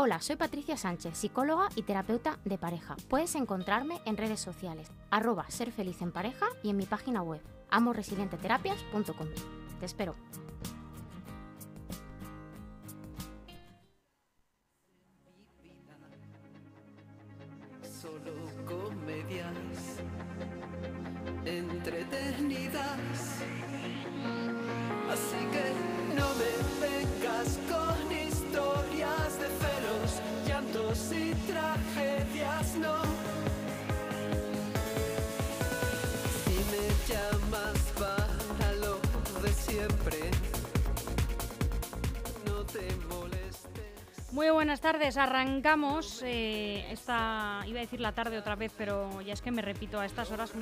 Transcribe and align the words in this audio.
Hola, 0.00 0.20
soy 0.20 0.36
Patricia 0.36 0.76
Sánchez, 0.76 1.18
psicóloga 1.18 1.70
y 1.74 1.82
terapeuta 1.82 2.38
de 2.44 2.56
pareja. 2.56 2.94
Puedes 3.08 3.34
encontrarme 3.34 3.98
en 4.04 4.16
redes 4.16 4.38
sociales, 4.38 4.92
arroba 5.10 5.50
ser 5.50 5.72
feliz 5.72 6.00
en 6.02 6.12
pareja 6.12 6.46
y 6.62 6.70
en 6.70 6.76
mi 6.76 6.86
página 6.86 7.20
web, 7.20 7.40
amoresilienteterapias.com. 7.70 9.26
Te 9.80 9.86
espero. 9.86 10.14
Muy 44.38 44.50
buenas 44.50 44.80
tardes, 44.80 45.16
arrancamos 45.16 46.22
eh, 46.24 46.86
esta, 46.92 47.60
iba 47.66 47.80
a 47.80 47.82
decir 47.82 48.00
la 48.00 48.12
tarde 48.12 48.38
otra 48.38 48.54
vez, 48.54 48.72
pero 48.78 49.20
ya 49.20 49.32
es 49.32 49.42
que 49.42 49.50
me 49.50 49.62
repito, 49.62 49.98
a 49.98 50.06
estas 50.06 50.30
horas 50.30 50.52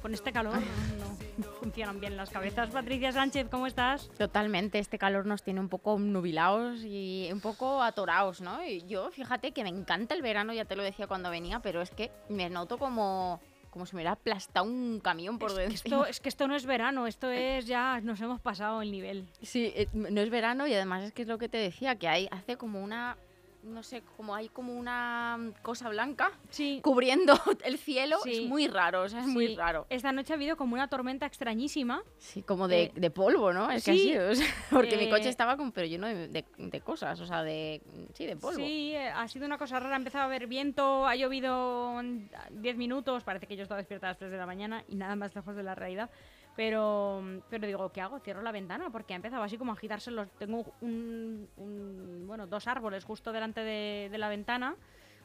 con 0.00 0.14
este 0.14 0.30
calor 0.30 0.54
no, 0.54 1.06
no 1.38 1.52
funcionan 1.60 1.98
bien 1.98 2.16
las 2.16 2.30
cabezas. 2.30 2.70
Patricia 2.70 3.10
Sánchez, 3.10 3.48
¿cómo 3.50 3.66
estás? 3.66 4.10
Totalmente, 4.16 4.78
este 4.78 4.96
calor 4.96 5.26
nos 5.26 5.42
tiene 5.42 5.58
un 5.58 5.68
poco 5.68 5.98
nubilados 5.98 6.84
y 6.84 7.28
un 7.32 7.40
poco 7.40 7.82
atorados, 7.82 8.40
¿no? 8.40 8.64
Y 8.64 8.86
yo, 8.86 9.10
fíjate 9.10 9.50
que 9.50 9.64
me 9.64 9.70
encanta 9.70 10.14
el 10.14 10.22
verano, 10.22 10.52
ya 10.52 10.64
te 10.64 10.76
lo 10.76 10.84
decía 10.84 11.08
cuando 11.08 11.28
venía, 11.28 11.58
pero 11.58 11.82
es 11.82 11.90
que 11.90 12.12
me 12.28 12.48
noto 12.48 12.78
como, 12.78 13.40
como 13.76 13.84
si 13.84 13.94
me 13.94 13.98
hubiera 13.98 14.12
aplastado 14.12 14.64
un 14.64 15.00
camión 15.00 15.38
por 15.38 15.50
Es 15.50 15.54
que, 15.56 15.60
dentro. 15.60 15.74
esto, 15.76 16.06
es 16.06 16.20
que 16.22 16.30
esto 16.30 16.48
no 16.48 16.56
es 16.56 16.64
verano, 16.64 17.06
esto 17.06 17.28
es 17.30 17.66
ya, 17.66 18.00
nos 18.00 18.18
hemos 18.22 18.40
pasado 18.40 18.80
el 18.80 18.90
nivel. 18.90 19.28
Sí, 19.42 19.70
eh, 19.76 19.86
no 19.92 20.18
es 20.22 20.30
verano 20.30 20.66
y 20.66 20.72
además 20.72 21.04
es 21.04 21.12
que 21.12 21.20
es 21.22 21.28
lo 21.28 21.36
que 21.36 21.50
te 21.50 21.58
decía, 21.58 21.94
que 21.96 22.08
hay, 22.08 22.26
hace 22.30 22.56
como 22.56 22.82
una, 22.82 23.18
no 23.66 23.82
sé, 23.82 24.02
como 24.16 24.34
hay 24.34 24.48
como 24.48 24.72
una 24.74 25.36
mm, 25.38 25.52
cosa 25.62 25.88
blanca 25.88 26.30
Sí, 26.50 26.80
cubriendo 26.82 27.34
el 27.64 27.78
cielo, 27.78 28.18
Sí. 28.22 28.32
es 28.32 28.48
muy 28.48 28.68
raro, 28.68 29.02
o 29.02 29.08
sea, 29.08 29.20
es 29.20 29.26
muy 29.26 29.54
raro. 29.54 29.86
Esta 29.90 30.12
noche 30.12 30.32
ha 30.32 30.36
habido 30.36 30.56
como 30.56 30.74
una 30.74 30.88
tormenta 30.88 31.26
extrañísima. 31.26 32.02
Sí, 32.18 32.42
como 32.42 32.68
de, 32.68 32.84
Eh, 32.84 32.92
de 32.94 33.10
polvo, 33.10 33.52
¿no? 33.52 33.70
Es 33.70 33.84
que 33.84 33.92
sí, 33.92 34.12
ha 34.14 34.20
sido, 34.20 34.30
o 34.30 34.34
sea, 34.34 34.46
porque 34.70 34.96
mi 34.96 35.04
eh, 35.04 35.10
coche 35.10 35.28
estaba 35.28 35.56
como, 35.56 35.72
pero 35.72 35.86
lleno 35.86 36.06
de, 36.06 36.28
de- 36.28 36.44
de 36.56 36.80
cosas, 36.80 37.20
o 37.20 37.26
sea, 37.26 37.42
de, 37.42 37.82
sí, 38.14 38.26
de 38.26 38.36
polvo. 38.36 38.56
Sí, 38.58 38.92
eh, 38.94 39.08
ha 39.08 39.26
sido 39.28 39.46
una 39.46 39.58
cosa 39.58 39.78
rara. 39.80 39.94
Ha 39.94 39.98
empezado 39.98 40.22
a 40.22 40.26
haber 40.26 40.46
viento, 40.46 41.06
ha 41.06 41.14
llovido 41.16 42.00
en 42.00 42.30
10 42.50 42.76
minutos. 42.76 43.24
Parece 43.24 43.46
que 43.46 43.56
yo 43.56 43.62
estaba 43.64 43.78
despierta 43.78 44.06
a 44.06 44.10
las 44.10 44.18
3 44.18 44.30
de 44.30 44.36
la 44.38 44.46
mañana 44.46 44.84
y 44.88 44.96
nada 44.96 45.16
más 45.16 45.34
lejos 45.34 45.56
de 45.56 45.62
la 45.62 45.74
realidad. 45.74 46.10
Pero, 46.56 47.22
pero 47.50 47.66
digo, 47.66 47.92
¿qué 47.92 48.00
hago? 48.00 48.18
Cierro 48.20 48.42
la 48.42 48.50
ventana 48.52 48.88
porque 48.90 49.12
ha 49.12 49.16
empezado 49.16 49.42
así 49.42 49.58
como 49.58 49.72
a 49.72 49.74
agitarse 49.74 50.10
los. 50.10 50.28
Tengo 50.38 50.74
un, 50.80 51.48
un- 51.58 52.24
bueno, 52.26 52.46
dos 52.46 52.66
árboles 52.66 53.04
justo 53.04 53.30
delante 53.32 53.60
de, 53.60 54.08
de 54.10 54.18
la 54.18 54.28
ventana, 54.28 54.74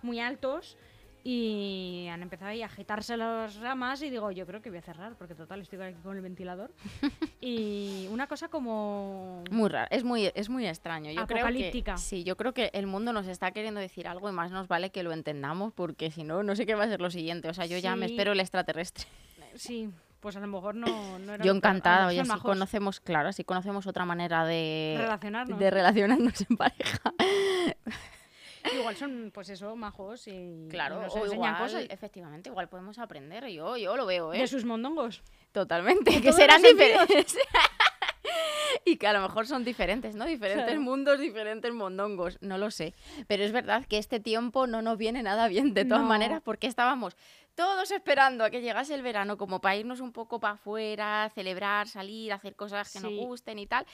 muy 0.02 0.20
altos. 0.20 0.78
Y 1.24 2.08
han 2.12 2.24
empezado 2.24 2.50
ahí 2.50 2.64
a 2.64 2.66
agitarse 2.66 3.16
las 3.16 3.56
ramas 3.58 4.02
y 4.02 4.10
digo, 4.10 4.32
yo 4.32 4.48
creo 4.48 4.60
que 4.64 4.70
voy 4.72 4.80
a 4.80 4.82
cerrar 4.82 5.16
porque 5.20 5.36
total 5.36 5.62
estoy 5.62 5.80
aquí 5.80 6.02
con 6.02 6.16
el 6.18 6.24
ventilador. 6.24 6.72
y 7.40 8.08
una 8.10 8.26
cosa 8.26 8.48
como... 8.48 9.44
Muy 9.52 9.70
raro, 9.70 9.88
es 9.92 10.04
muy, 10.04 10.32
es 10.34 10.50
muy 10.50 10.66
extraño. 10.66 11.12
Yo 11.12 11.28
creo 11.28 11.28
que, 11.28 11.34
Apocalíptica. 11.42 11.98
sí, 11.98 12.24
yo 12.24 12.36
creo 12.38 12.56
que 12.56 12.72
el 12.74 12.88
mundo 12.88 13.14
nos 13.14 13.28
está 13.28 13.52
queriendo 13.52 13.80
decir 13.80 14.08
algo 14.08 14.30
y 14.30 14.32
más 14.32 14.50
nos 14.50 14.68
vale 14.68 14.90
que 14.90 15.04
lo 15.04 15.12
entendamos 15.12 15.72
porque 15.74 16.10
si 16.10 16.24
no, 16.24 16.42
no 16.42 16.56
sé 16.56 16.66
qué 16.66 16.74
va 16.74 16.86
a 16.86 16.88
ser 16.88 17.02
lo 17.02 17.12
siguiente. 17.12 17.48
O 17.50 17.54
sea, 17.54 17.68
yo 17.68 17.78
ya 17.78 17.96
me 17.96 18.08
Sí. 18.08 18.14
espero 18.14 18.32
el 18.32 18.40
extraterrestre. 18.40 19.06
Sí, 19.54 19.92
pues 20.22 20.36
a 20.38 20.40
lo 20.40 20.48
mejor 20.48 20.76
no, 20.76 21.20
no 21.20 21.34
era 21.34 21.44
Yo 21.44 21.52
encantada, 21.52 22.08
oye, 22.08 22.22
así 22.22 22.40
conocemos, 22.40 23.00
claro, 23.00 23.30
así 23.30 23.44
conocemos 23.44 23.88
otra 23.88 24.06
manera 24.06 24.46
de 24.46 24.96
Relacionarnos. 24.98 25.60
de 25.60 25.70
relacionarnos 25.72 26.46
en 26.50 26.58
pareja. 26.58 27.14
Igual 28.78 28.96
son, 28.96 29.32
pues 29.34 29.50
eso, 29.50 29.76
majos 29.76 30.28
y, 30.28 30.68
Claro, 30.70 31.00
y 31.00 31.04
nos 31.06 31.16
o 31.16 31.26
enseñan 31.26 31.36
igual, 31.36 31.58
cosas 31.58 31.86
efectivamente, 31.90 32.50
igual 32.50 32.70
podemos 32.70 33.00
aprender. 33.00 33.48
Yo, 33.48 33.76
yo 33.76 33.98
lo 33.98 34.06
veo, 34.06 34.34
¿eh? 34.34 34.40
de 34.40 34.48
sus 34.48 34.66
mondongos. 34.66 35.24
Totalmente, 35.52 36.22
que 36.22 36.32
serán 36.32 36.62
diferentes. 36.62 37.36
y 38.86 38.98
que 38.98 39.08
a 39.08 39.14
lo 39.14 39.22
mejor 39.22 39.48
son 39.48 39.64
diferentes, 39.64 40.16
¿no? 40.16 40.26
Diferentes 40.26 40.66
Claro. 40.66 40.82
mundos, 40.82 41.20
diferentes 41.20 41.74
mondongos, 41.74 42.38
no 42.42 42.58
lo 42.58 42.72
sé. 42.72 42.94
Pero 43.28 43.44
es 43.44 43.52
verdad 43.52 43.86
que 43.86 43.98
este 43.98 44.20
tiempo 44.20 44.68
no 44.68 44.82
nos 44.82 44.98
viene 44.98 45.24
nada 45.24 45.48
bien 45.48 45.74
de 45.74 45.86
todas 45.86 46.04
No. 46.04 46.10
maneras 46.10 46.42
porque 46.44 46.68
estábamos 46.68 47.16
todos 47.56 47.92
esperando 47.92 48.46
a 48.46 48.50
que 48.50 48.62
llegase 48.62 48.94
el 48.96 49.02
verano 49.02 49.38
como 49.38 49.60
para 49.60 49.76
irnos 49.76 50.00
un 50.00 50.14
poco 50.14 50.40
para 50.40 50.54
afuera, 50.54 51.30
celebrar, 51.36 51.88
salir, 51.90 52.32
hacer 52.32 52.56
cosas 52.56 52.92
que 52.92 53.02
nos 53.02 53.12
gusten 53.14 53.60
y 53.60 53.68
tal. 53.68 53.86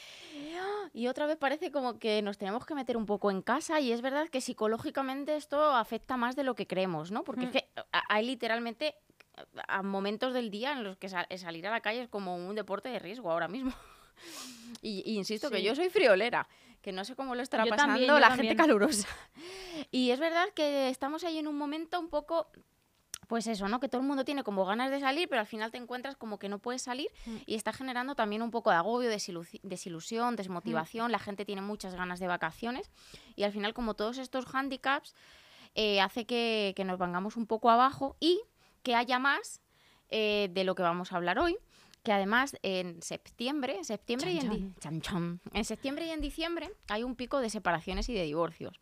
Y 0.94 1.08
otra 1.08 1.26
vez 1.26 1.38
parece 1.38 1.72
como 1.72 1.98
que 2.00 2.22
nos 2.22 2.38
tenemos 2.38 2.66
que 2.66 2.76
meter 2.76 2.96
un 2.98 3.06
poco 3.08 3.32
en 3.32 3.42
casa 3.42 3.80
y 3.80 3.92
es 3.92 4.02
verdad 4.02 4.30
que 4.30 4.42
psicológicamente 4.42 5.36
esto 5.36 5.62
afecta 5.76 6.18
más 6.18 6.36
de 6.36 6.44
lo 6.44 6.54
que 6.56 6.68
creemos, 6.68 7.12
¿no? 7.12 7.24
Porque 7.24 7.46
es 7.46 7.50
Mm. 7.50 7.54
que 7.54 7.68
hay 8.10 8.26
literalmente 8.26 8.96
a 9.68 9.82
momentos 9.84 10.34
del 10.34 10.50
día 10.50 10.74
en 10.74 10.84
los 10.84 10.98
que 10.98 11.10
sal- 11.10 11.28
salir 11.38 11.66
a 11.68 11.72
la 11.72 11.82
calle 11.82 12.02
es 12.04 12.10
como 12.10 12.36
un 12.36 12.56
deporte 12.56 12.90
de 12.90 13.00
riesgo 13.00 13.32
ahora 13.32 13.48
mismo. 13.48 13.74
Y, 14.82 15.04
y 15.06 15.18
insisto 15.18 15.50
que 15.50 15.62
yo 15.64 15.76
soy 15.76 15.90
friolera, 15.90 16.48
que 16.82 16.92
no 16.92 17.04
sé 17.06 17.16
cómo 17.16 17.36
lo 17.36 17.42
estará 17.42 17.64
Yo 17.66 17.70
pasando 17.72 17.94
también, 17.96 18.14
la 18.14 18.28
también. 18.30 18.48
gente 18.50 18.56
calurosa. 18.62 19.08
Y 19.92 20.10
es 20.12 20.20
verdad 20.20 20.48
que 20.56 20.90
estamos 20.90 21.24
ahí 21.24 21.38
en 21.38 21.48
un 21.48 21.56
momento 21.58 22.00
un 22.00 22.10
poco 22.10 22.50
pues 23.28 23.46
eso, 23.48 23.68
¿no? 23.68 23.80
Que 23.82 23.90
todo 23.90 24.00
el 24.02 24.08
mundo 24.08 24.24
tiene 24.24 24.44
como 24.44 24.66
ganas 24.66 24.90
de 24.90 25.00
salir, 25.02 25.28
pero 25.28 25.42
al 25.42 25.48
final 25.48 25.70
te 25.70 25.78
encuentras 25.78 26.16
como 26.16 26.40
que 26.40 26.48
no 26.48 26.60
puedes 26.60 26.82
salir 26.82 27.10
Mm. 27.26 27.36
y 27.46 27.56
está 27.56 27.74
generando 27.74 28.16
también 28.16 28.42
un 28.42 28.52
poco 28.52 28.70
de 28.70 28.78
agobio, 28.78 29.12
desilu- 29.12 29.60
desilusión, 29.64 30.36
desmotivación. 30.38 31.12
La 31.12 31.20
gente 31.20 31.44
tiene 31.44 31.62
muchas 31.62 31.94
ganas 31.94 32.20
de 32.22 32.28
vacaciones 32.28 32.90
y 33.36 33.44
al 33.44 33.52
final, 33.52 33.74
como 33.74 33.96
todos 33.96 34.18
estos 34.18 34.46
handicaps, 34.54 35.14
eh, 35.76 36.00
hace 36.00 36.26
que, 36.26 36.74
que 36.78 36.86
nos 36.86 36.98
vengamos 36.98 37.36
un 37.36 37.48
poco 37.48 37.70
abajo 37.70 38.16
y 38.22 38.40
que 38.82 38.96
haya 38.96 39.20
más 39.20 39.62
eh, 40.10 40.48
de 40.54 40.64
lo 40.64 40.74
que 40.76 40.84
vamos 40.84 41.12
a 41.12 41.18
hablar 41.18 41.38
hoy. 41.38 41.58
Que 42.08 42.14
además 42.14 42.56
en 42.62 43.02
septiembre, 43.02 43.76
en 43.76 43.84
septiembre 43.84 44.32
y 44.32 44.40
en, 44.40 44.74
en 45.52 45.66
septiembre 45.66 46.08
y 46.08 46.12
en 46.12 46.22
diciembre 46.22 46.72
hay 46.88 47.04
un 47.04 47.18
pico 47.18 47.42
de 47.42 47.50
separaciones 47.50 48.08
y 48.08 48.14
de 48.14 48.24
divorcios. 48.24 48.80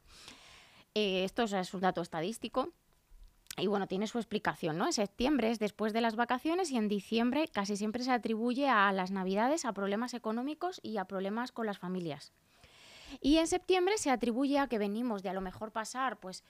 Eh, 0.94 1.24
esto 1.24 1.46
o 1.46 1.47
sea, 1.47 1.62
es 1.62 1.74
un 1.74 1.81
dato 1.81 2.03
estadístico. 2.03 2.69
Y 3.58 3.66
bueno, 3.66 3.88
tiene 3.88 4.06
su 4.06 4.19
explicación, 4.19 4.78
¿no? 4.78 4.85
En 4.85 4.94
septiembre 4.94 5.50
es 5.50 5.58
después 5.58 5.91
de 5.91 6.02
las 6.02 6.16
vacaciones 6.16 6.69
y 6.69 6.78
en 6.78 6.88
diciembre 6.88 7.47
casi 7.47 7.75
siempre 7.78 8.03
se 8.03 8.12
atribuye 8.12 8.69
a 8.69 8.91
las 8.91 9.09
navidades, 9.09 9.66
a 9.66 9.74
problemas 9.74 10.14
económicos 10.14 10.80
y 10.84 10.97
a 10.97 11.06
problemas 11.06 11.52
con 11.52 11.66
las 11.66 11.80
familias. 11.80 12.31
Y 13.22 13.38
en 13.38 13.47
septiembre 13.47 13.97
se 13.97 14.12
atribuye 14.12 14.59
a 14.59 14.68
que 14.68 14.78
venimos 14.78 15.24
de 15.24 15.30
a 15.30 15.34
lo 15.34 15.41
mejor 15.41 15.72
pasar 15.72 16.19
pues 16.19 16.44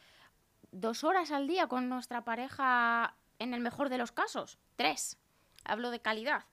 dos 0.74 1.06
horas 1.06 1.31
al 1.31 1.47
día 1.47 1.68
con 1.68 1.88
nuestra 1.88 2.25
pareja 2.25 3.16
en 3.40 3.53
el 3.53 3.61
mejor 3.61 3.88
de 3.88 3.97
los 3.97 4.11
casos, 4.11 4.59
tres. 4.76 5.17
Hablo 5.64 5.90
de 5.90 6.02
calidad. 6.02 6.44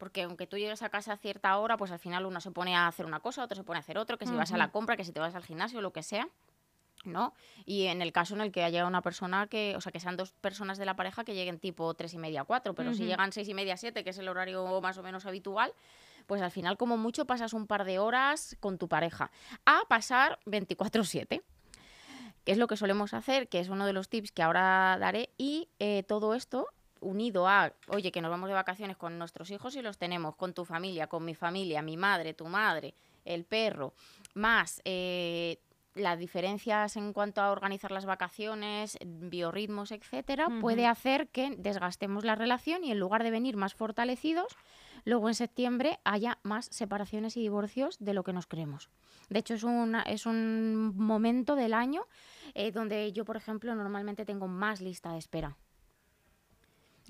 Porque 0.00 0.22
aunque 0.22 0.46
tú 0.46 0.56
llegues 0.56 0.82
a 0.82 0.88
casa 0.88 1.12
a 1.12 1.16
cierta 1.18 1.58
hora, 1.58 1.76
pues 1.76 1.90
al 1.90 1.98
final 1.98 2.24
uno 2.24 2.40
se 2.40 2.50
pone 2.50 2.74
a 2.74 2.86
hacer 2.86 3.04
una 3.04 3.20
cosa, 3.20 3.44
otro 3.44 3.54
se 3.54 3.64
pone 3.64 3.76
a 3.76 3.80
hacer 3.80 3.98
otro, 3.98 4.16
que 4.16 4.26
si 4.26 4.32
vas 4.32 4.50
a 4.50 4.56
la 4.56 4.72
compra, 4.72 4.96
que 4.96 5.04
si 5.04 5.12
te 5.12 5.20
vas 5.20 5.34
al 5.34 5.44
gimnasio, 5.44 5.82
lo 5.82 5.92
que 5.92 6.02
sea. 6.02 6.26
¿no? 7.04 7.34
Y 7.66 7.86
en 7.86 8.00
el 8.00 8.10
caso 8.10 8.34
en 8.34 8.40
el 8.40 8.50
que 8.50 8.64
haya 8.64 8.86
una 8.86 9.02
persona 9.02 9.46
que, 9.46 9.74
o 9.76 9.80
sea, 9.82 9.92
que 9.92 10.00
sean 10.00 10.16
dos 10.16 10.32
personas 10.32 10.78
de 10.78 10.86
la 10.86 10.96
pareja 10.96 11.22
que 11.22 11.34
lleguen 11.34 11.58
tipo 11.58 11.92
tres 11.92 12.14
y 12.14 12.18
media, 12.18 12.44
cuatro, 12.44 12.74
pero 12.74 12.94
si 12.94 13.04
llegan 13.04 13.30
seis 13.32 13.48
y 13.48 13.54
media, 13.54 13.76
siete, 13.76 14.02
que 14.02 14.10
es 14.10 14.18
el 14.18 14.28
horario 14.28 14.80
más 14.80 14.96
o 14.96 15.02
menos 15.02 15.26
habitual, 15.26 15.74
pues 16.26 16.40
al 16.40 16.50
final 16.50 16.78
como 16.78 16.96
mucho 16.96 17.26
pasas 17.26 17.52
un 17.52 17.66
par 17.66 17.84
de 17.84 17.98
horas 17.98 18.56
con 18.58 18.78
tu 18.78 18.88
pareja. 18.88 19.30
A 19.66 19.82
pasar 19.88 20.38
24/7 20.46 21.42
que 22.44 22.52
es 22.52 22.58
lo 22.58 22.68
que 22.68 22.78
solemos 22.78 23.12
hacer, 23.12 23.48
que 23.48 23.60
es 23.60 23.68
uno 23.68 23.84
de 23.84 23.92
los 23.92 24.08
tips 24.08 24.32
que 24.32 24.42
ahora 24.42 24.96
daré, 24.98 25.28
y 25.36 25.68
eh, 25.78 26.04
todo 26.04 26.34
esto 26.34 26.68
unido 27.00 27.48
a, 27.48 27.72
oye, 27.88 28.12
que 28.12 28.20
nos 28.20 28.30
vamos 28.30 28.48
de 28.48 28.54
vacaciones 28.54 28.96
con 28.96 29.18
nuestros 29.18 29.50
hijos 29.50 29.76
y 29.76 29.82
los 29.82 29.98
tenemos, 29.98 30.36
con 30.36 30.54
tu 30.54 30.64
familia, 30.64 31.06
con 31.06 31.24
mi 31.24 31.34
familia, 31.34 31.82
mi 31.82 31.96
madre, 31.96 32.34
tu 32.34 32.46
madre, 32.46 32.94
el 33.24 33.44
perro, 33.44 33.94
más 34.34 34.80
eh, 34.84 35.58
las 35.94 36.18
diferencias 36.18 36.96
en 36.96 37.12
cuanto 37.12 37.40
a 37.40 37.50
organizar 37.50 37.90
las 37.90 38.06
vacaciones, 38.06 38.98
biorritmos, 39.04 39.92
etcétera, 39.92 40.48
puede 40.60 40.86
hacer 40.86 41.28
que 41.28 41.54
desgastemos 41.56 42.24
la 42.24 42.36
relación 42.36 42.84
y 42.84 42.92
en 42.92 42.98
lugar 42.98 43.22
de 43.22 43.30
venir 43.30 43.56
más 43.56 43.74
fortalecidos, 43.74 44.56
luego 45.04 45.28
en 45.28 45.34
septiembre 45.34 45.98
haya 46.04 46.38
más 46.42 46.66
separaciones 46.66 47.36
y 47.36 47.40
divorcios 47.40 47.98
de 47.98 48.14
lo 48.14 48.22
que 48.22 48.32
nos 48.32 48.46
creemos. 48.46 48.88
De 49.28 49.40
hecho, 49.40 49.54
es, 49.54 49.64
una, 49.64 50.02
es 50.02 50.26
un 50.26 50.92
momento 50.96 51.56
del 51.56 51.74
año 51.74 52.06
eh, 52.54 52.72
donde 52.72 53.12
yo, 53.12 53.24
por 53.24 53.36
ejemplo, 53.36 53.74
normalmente 53.74 54.24
tengo 54.24 54.48
más 54.48 54.80
lista 54.80 55.12
de 55.12 55.18
espera. 55.18 55.56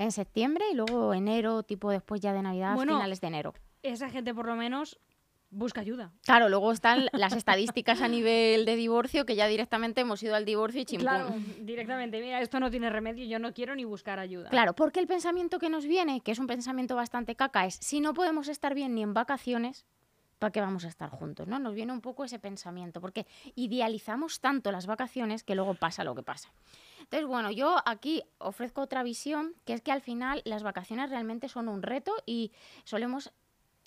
En 0.00 0.12
septiembre 0.12 0.64
y 0.72 0.74
luego 0.74 1.12
enero, 1.12 1.62
tipo 1.62 1.90
después 1.90 2.22
ya 2.22 2.32
de 2.32 2.40
Navidad, 2.40 2.74
Bueno, 2.74 2.94
finales 2.94 3.20
de 3.20 3.26
enero. 3.26 3.52
Esa 3.82 4.08
gente 4.08 4.32
por 4.32 4.46
lo 4.46 4.56
menos 4.56 4.98
busca 5.50 5.82
ayuda. 5.82 6.10
Claro, 6.24 6.48
luego 6.48 6.72
están 6.72 7.08
las 7.12 7.34
estadísticas 7.34 8.00
a 8.00 8.08
nivel 8.08 8.64
de 8.64 8.76
divorcio, 8.76 9.26
que 9.26 9.36
ya 9.36 9.46
directamente 9.46 10.00
hemos 10.00 10.22
ido 10.22 10.34
al 10.34 10.46
divorcio 10.46 10.80
y 10.80 10.86
chimpún. 10.86 11.06
Claro, 11.06 11.34
directamente, 11.60 12.18
mira, 12.22 12.40
esto 12.40 12.58
no 12.60 12.70
tiene 12.70 12.88
remedio, 12.88 13.26
yo 13.26 13.38
no 13.38 13.52
quiero 13.52 13.74
ni 13.74 13.84
buscar 13.84 14.18
ayuda. 14.18 14.48
Claro, 14.48 14.74
porque 14.74 15.00
el 15.00 15.06
pensamiento 15.06 15.58
que 15.58 15.68
nos 15.68 15.84
viene, 15.84 16.22
que 16.22 16.32
es 16.32 16.38
un 16.38 16.46
pensamiento 16.46 16.96
bastante 16.96 17.36
caca, 17.36 17.66
es 17.66 17.74
si 17.74 18.00
no 18.00 18.14
podemos 18.14 18.48
estar 18.48 18.74
bien 18.74 18.94
ni 18.94 19.02
en 19.02 19.12
vacaciones, 19.12 19.84
¿para 20.40 20.50
qué 20.50 20.60
vamos 20.60 20.84
a 20.84 20.88
estar 20.88 21.10
juntos? 21.10 21.46
¿no? 21.46 21.60
Nos 21.60 21.74
viene 21.74 21.92
un 21.92 22.00
poco 22.00 22.24
ese 22.24 22.40
pensamiento, 22.40 23.00
porque 23.00 23.26
idealizamos 23.54 24.40
tanto 24.40 24.72
las 24.72 24.86
vacaciones 24.86 25.44
que 25.44 25.54
luego 25.54 25.74
pasa 25.74 26.02
lo 26.02 26.16
que 26.16 26.24
pasa. 26.24 26.50
Entonces, 26.98 27.28
bueno, 27.28 27.52
yo 27.52 27.76
aquí 27.84 28.24
ofrezco 28.38 28.80
otra 28.80 29.04
visión, 29.04 29.54
que 29.64 29.74
es 29.74 29.82
que 29.82 29.92
al 29.92 30.00
final 30.00 30.42
las 30.44 30.64
vacaciones 30.64 31.10
realmente 31.10 31.48
son 31.48 31.68
un 31.68 31.82
reto 31.82 32.12
y 32.26 32.52
solemos 32.84 33.32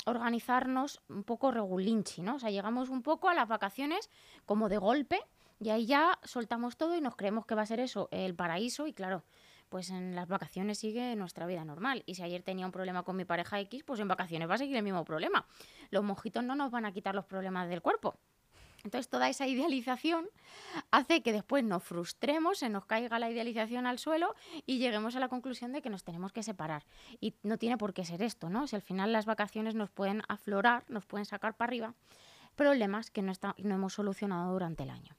organizarnos 0.06 1.02
un 1.10 1.24
poco 1.24 1.52
regulinchi, 1.52 2.22
¿no? 2.22 2.36
O 2.36 2.40
sea, 2.40 2.52
llegamos 2.52 2.90
un 2.90 3.02
poco 3.02 3.30
a 3.30 3.34
las 3.34 3.48
vacaciones 3.48 4.10
como 4.46 4.70
de 4.70 4.78
golpe 4.78 5.22
y 5.60 5.70
ahí 5.70 5.86
ya 5.86 6.20
soltamos 6.24 6.78
todo 6.78 6.96
y 6.96 7.02
nos 7.02 7.16
creemos 7.16 7.46
que 7.46 7.56
va 7.56 7.64
a 7.64 7.66
ser 7.66 7.80
eso, 7.80 8.10
el 8.12 8.36
paraíso 8.36 8.86
y 8.86 8.94
claro, 8.94 9.24
pues 9.74 9.90
en 9.90 10.14
las 10.14 10.28
vacaciones 10.28 10.78
sigue 10.78 11.16
nuestra 11.16 11.48
vida 11.48 11.66
normal. 11.66 12.04
Y 12.06 12.14
si 12.14 12.22
ayer 12.22 12.44
tenía 12.44 12.64
un 12.64 12.72
problema 12.72 13.02
con 13.02 13.16
mi 13.16 13.26
pareja 13.26 13.60
X, 13.62 13.84
pues 13.84 14.00
en 14.00 14.08
vacaciones 14.08 14.48
va 14.48 14.54
a 14.54 14.58
seguir 14.60 14.78
el 14.78 14.84
mismo 14.84 15.04
problema. 15.04 15.48
Los 15.90 16.04
mojitos 16.04 16.44
no 16.44 16.54
nos 16.54 16.70
van 16.70 16.86
a 16.86 16.92
quitar 16.92 17.16
los 17.16 17.26
problemas 17.26 17.68
del 17.68 17.82
cuerpo. 17.82 18.16
Entonces 18.84 19.10
toda 19.10 19.30
esa 19.30 19.48
idealización 19.48 20.30
hace 20.92 21.24
que 21.24 21.34
después 21.34 21.64
nos 21.64 21.82
frustremos, 21.84 22.60
se 22.60 22.70
nos 22.70 22.86
caiga 22.86 23.18
la 23.18 23.32
idealización 23.32 23.88
al 23.88 23.98
suelo 23.98 24.36
y 24.68 24.78
lleguemos 24.78 25.16
a 25.16 25.20
la 25.20 25.28
conclusión 25.28 25.72
de 25.72 25.82
que 25.82 25.90
nos 25.90 26.04
tenemos 26.04 26.32
que 26.32 26.44
separar. 26.44 26.86
Y 27.20 27.34
no 27.42 27.58
tiene 27.58 27.76
por 27.80 27.96
qué 27.96 28.06
ser 28.06 28.22
esto, 28.22 28.52
¿no? 28.52 28.68
Si 28.68 28.76
al 28.76 28.84
final 28.84 29.12
las 29.12 29.26
vacaciones 29.26 29.74
nos 29.74 29.90
pueden 29.90 30.22
aflorar, 30.28 30.84
nos 30.88 31.08
pueden 31.08 31.26
sacar 31.26 31.58
para 31.58 31.70
arriba 31.70 31.96
problemas 32.56 33.10
que 33.10 33.24
no, 33.24 33.32
está- 33.32 33.56
no 33.58 33.74
hemos 33.74 33.94
solucionado 33.94 34.54
durante 34.54 34.84
el 34.84 34.92
año. 34.92 35.16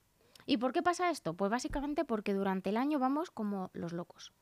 ¿Y 0.47 0.59
por 0.59 0.73
qué 0.73 0.81
pasa 0.81 1.11
esto? 1.11 1.35
Pues 1.35 1.51
básicamente 1.51 2.05
porque 2.05 2.35
durante 2.35 2.71
el 2.71 2.77
año 2.77 3.01
vamos 3.01 3.33
como 3.33 3.71
los 3.73 3.93
locos. 3.93 4.33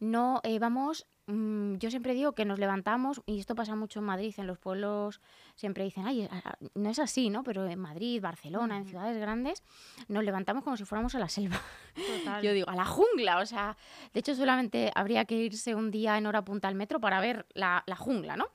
No 0.00 0.40
eh, 0.42 0.58
vamos, 0.58 1.06
mm, 1.26 1.76
yo 1.76 1.90
siempre 1.90 2.14
digo 2.14 2.32
que 2.32 2.44
nos 2.44 2.58
levantamos, 2.58 3.22
y 3.26 3.38
esto 3.38 3.54
pasa 3.54 3.76
mucho 3.76 4.00
en 4.00 4.06
Madrid, 4.06 4.34
en 4.36 4.46
los 4.46 4.58
pueblos 4.58 5.20
siempre 5.54 5.84
dicen, 5.84 6.06
ay, 6.06 6.28
no 6.74 6.90
es 6.90 6.98
así, 6.98 7.30
¿no? 7.30 7.42
Pero 7.44 7.66
en 7.66 7.78
Madrid, 7.78 8.20
Barcelona, 8.20 8.76
en 8.76 8.86
ciudades 8.86 9.18
grandes, 9.20 9.62
nos 10.08 10.24
levantamos 10.24 10.64
como 10.64 10.76
si 10.76 10.84
fuéramos 10.84 11.14
a 11.14 11.18
la 11.18 11.28
selva. 11.28 11.60
Total. 12.24 12.42
Yo 12.42 12.52
digo, 12.52 12.68
a 12.68 12.74
la 12.74 12.84
jungla, 12.84 13.38
o 13.38 13.46
sea, 13.46 13.76
de 14.12 14.20
hecho 14.20 14.34
solamente 14.34 14.90
habría 14.94 15.24
que 15.24 15.36
irse 15.36 15.74
un 15.74 15.90
día 15.90 16.18
en 16.18 16.26
hora 16.26 16.44
punta 16.44 16.68
al 16.68 16.74
metro 16.74 17.00
para 17.00 17.20
ver 17.20 17.46
la, 17.54 17.84
la 17.86 17.96
jungla, 17.96 18.36
¿no? 18.36 18.48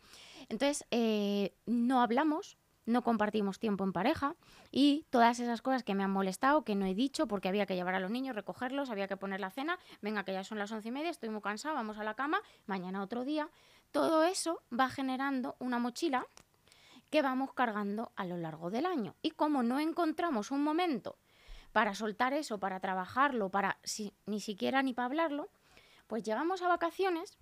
Entonces, 0.49 0.85
eh, 0.91 1.53
no 1.67 2.01
hablamos, 2.01 2.57
no 2.89 3.03
compartimos 3.03 3.59
tiempo 3.59 3.83
en 3.83 3.93
pareja 3.93 4.35
y 4.71 5.05
todas 5.09 5.39
esas 5.39 5.61
cosas 5.61 5.83
que 5.83 5.95
me 5.95 6.03
han 6.03 6.11
molestado, 6.11 6.63
que 6.63 6.75
no 6.75 6.85
he 6.85 6.95
dicho, 6.95 7.27
porque 7.27 7.47
había 7.47 7.65
que 7.65 7.75
llevar 7.75 7.95
a 7.95 7.99
los 7.99 8.11
niños, 8.11 8.35
recogerlos, 8.35 8.89
había 8.89 9.07
que 9.07 9.15
poner 9.15 9.39
la 9.39 9.51
cena, 9.51 9.79
venga, 10.01 10.23
que 10.23 10.33
ya 10.33 10.43
son 10.43 10.57
las 10.57 10.71
once 10.71 10.87
y 10.87 10.91
media, 10.91 11.09
estoy 11.09 11.29
muy 11.29 11.41
cansado, 11.41 11.75
vamos 11.75 11.97
a 11.97 12.03
la 12.03 12.15
cama, 12.15 12.41
mañana 12.65 13.01
otro 13.01 13.23
día. 13.23 13.49
Todo 13.91 14.23
eso 14.23 14.61
va 14.77 14.89
generando 14.89 15.55
una 15.59 15.79
mochila 15.79 16.25
que 17.09 17.21
vamos 17.21 17.53
cargando 17.53 18.11
a 18.15 18.25
lo 18.25 18.37
largo 18.37 18.69
del 18.69 18.85
año. 18.85 19.15
Y 19.21 19.31
como 19.31 19.63
no 19.63 19.79
encontramos 19.79 20.51
un 20.51 20.63
momento 20.63 21.17
para 21.71 21.93
soltar 21.93 22.33
eso, 22.33 22.59
para 22.59 22.79
trabajarlo, 22.79 23.49
para 23.49 23.77
ni 24.25 24.39
siquiera 24.39 24.81
ni 24.81 24.93
para 24.93 25.05
hablarlo, 25.05 25.49
pues 26.07 26.23
llegamos 26.23 26.61
a 26.61 26.67
vacaciones 26.67 27.37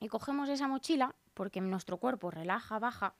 y 0.00 0.08
cogemos 0.08 0.48
esa 0.48 0.68
mochila 0.68 1.14
porque 1.34 1.60
nuestro 1.60 1.98
cuerpo 1.98 2.30
relaja, 2.30 2.78
baja. 2.78 3.14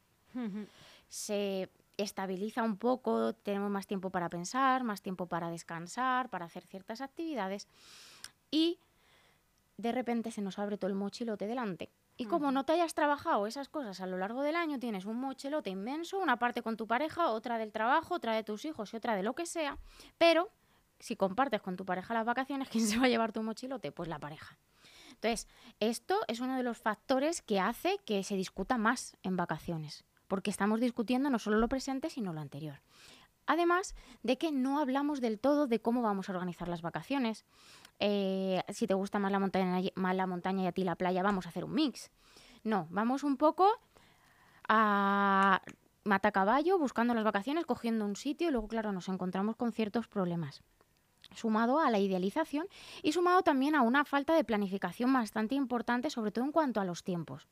Se 1.14 1.70
estabiliza 1.96 2.64
un 2.64 2.76
poco, 2.76 3.34
tenemos 3.34 3.70
más 3.70 3.87
tiempo 3.87 4.11
para 4.11 4.28
pensar, 4.28 4.82
más 4.82 5.00
tiempo 5.00 5.26
para 5.26 5.49
descansar, 5.49 6.28
para 6.28 6.46
hacer 6.46 6.66
ciertas 6.66 7.00
actividades 7.00 7.69
y 8.50 8.81
de 9.76 9.93
repente 9.93 10.32
se 10.32 10.43
nos 10.43 10.58
abre 10.58 10.76
todo 10.76 10.88
el 10.88 10.96
mochilote 10.96 11.46
delante. 11.46 11.93
Y 12.16 12.26
como 12.26 12.50
no 12.50 12.64
te 12.64 12.72
hayas 12.72 12.94
trabajado 12.94 13.46
esas 13.46 13.69
cosas 13.69 14.00
a 14.00 14.06
lo 14.06 14.19
largo 14.19 14.43
del 14.43 14.56
año, 14.56 14.81
tienes 14.81 15.05
un 15.05 15.20
mochilote 15.20 15.70
inmenso, 15.70 16.19
una 16.19 16.37
parte 16.40 16.62
con 16.62 16.76
tu 16.76 16.88
pareja, 16.88 17.31
otra 17.31 17.58
del 17.58 17.70
trabajo, 17.70 18.14
otra 18.14 18.34
de 18.34 18.43
tus 18.43 18.64
hijos 18.64 18.93
y 18.93 18.96
otra 18.96 19.14
de 19.14 19.22
lo 19.22 19.34
que 19.34 19.46
sea, 19.46 19.78
pero 20.19 20.50
si 20.99 21.14
compartes 21.14 21.62
con 21.62 21.76
tu 21.76 21.84
pareja 21.84 22.12
las 22.12 22.26
vacaciones, 22.26 22.69
¿quién 22.72 22.88
se 22.88 22.99
va 22.99 23.05
a 23.05 23.08
llevar 23.08 23.31
tu 23.31 23.40
mochilote? 23.40 23.93
Pues 23.93 24.08
la 24.08 24.19
pareja. 24.19 24.58
Entonces, 25.11 25.46
esto 25.78 26.19
es 26.26 26.40
uno 26.40 26.56
de 26.56 26.64
los 26.64 26.76
factores 26.76 27.40
que 27.40 27.61
hace 27.61 27.99
que 28.05 28.25
se 28.25 28.34
discuta 28.34 28.78
más 28.78 29.16
en 29.22 29.37
vacaciones, 29.37 30.05
porque 30.29 30.50
estamos 30.50 30.81
discutiendo 30.81 31.31
no 31.31 31.38
solo 31.38 31.59
lo 31.59 31.69
presente, 31.69 32.11
sino 32.11 32.32
lo 32.32 32.41
anterior. 32.41 32.81
Además 33.47 33.94
de 34.23 34.38
que 34.38 34.53
no 34.53 34.79
hablamos 34.79 35.21
del 35.21 35.38
todo 35.38 35.67
de 35.67 35.81
cómo 35.81 36.03
vamos 36.03 36.29
a 36.29 36.32
organizar 36.32 36.69
las 36.69 36.82
vacaciones. 36.82 37.44
Eh, 38.00 38.62
si 38.71 38.87
te 38.87 38.94
gusta 38.94 39.19
más 39.19 39.31
la, 39.31 39.38
montaña, 39.38 39.81
más 39.94 40.17
la 40.17 40.26
montaña 40.26 40.65
y 40.65 40.67
a 40.67 40.73
ti 40.73 40.85
la 40.85 40.97
playa, 40.97 41.23
vamos 41.23 41.47
a 41.47 41.50
hacer 41.50 41.65
un 41.65 41.75
mix. 41.75 42.11
No, 42.62 42.87
vamos 42.91 43.23
un 43.23 43.37
poco 43.37 43.69
a 44.67 45.61
matacaballo, 46.05 46.79
buscando 46.79 47.12
las 47.15 47.25
vacaciones, 47.25 47.67
cogiendo 47.67 48.05
un 48.06 48.17
sitio 48.17 48.49
y 48.49 48.50
luego, 48.50 48.69
claro, 48.69 48.93
nos 48.93 49.09
encontramos 49.09 49.56
con 49.56 49.73
ciertos 49.73 50.09
problemas 50.09 50.62
sumado 51.35 51.81
a 51.81 51.91
la 51.91 51.99
idealización 51.99 52.67
y 53.03 53.12
sumado 53.12 53.43
también 53.43 53.75
a 53.75 53.82
una 53.82 54.05
falta 54.05 54.35
de 54.35 54.44
planificación 54.44 55.12
bastante 55.12 55.55
importante, 55.55 56.11
sobre 56.11 56.31
todo 56.31 56.44
en 56.44 56.53
cuanto 56.53 56.81
a 56.81 56.85
los 56.85 57.03
tiempos. 57.03 57.49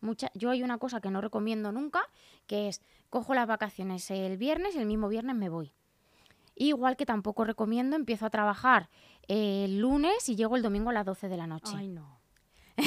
Mucha, 0.00 0.30
yo 0.34 0.50
hay 0.50 0.62
una 0.62 0.78
cosa 0.78 1.00
que 1.00 1.10
no 1.10 1.20
recomiendo 1.20 1.72
nunca, 1.72 2.02
que 2.46 2.68
es 2.68 2.82
cojo 3.10 3.34
las 3.34 3.46
vacaciones 3.46 4.10
el 4.10 4.36
viernes 4.36 4.74
y 4.74 4.78
el 4.78 4.86
mismo 4.86 5.08
viernes 5.08 5.36
me 5.36 5.48
voy. 5.48 5.72
Igual 6.54 6.96
que 6.96 7.04
tampoco 7.06 7.44
recomiendo, 7.44 7.96
empiezo 7.96 8.26
a 8.26 8.30
trabajar 8.30 8.88
el 9.28 9.78
lunes 9.78 10.28
y 10.28 10.36
llego 10.36 10.56
el 10.56 10.62
domingo 10.62 10.90
a 10.90 10.92
las 10.94 11.04
12 11.06 11.28
de 11.28 11.36
la 11.36 11.46
noche. 11.46 11.72
Ay, 11.76 11.88
no. 11.88 12.20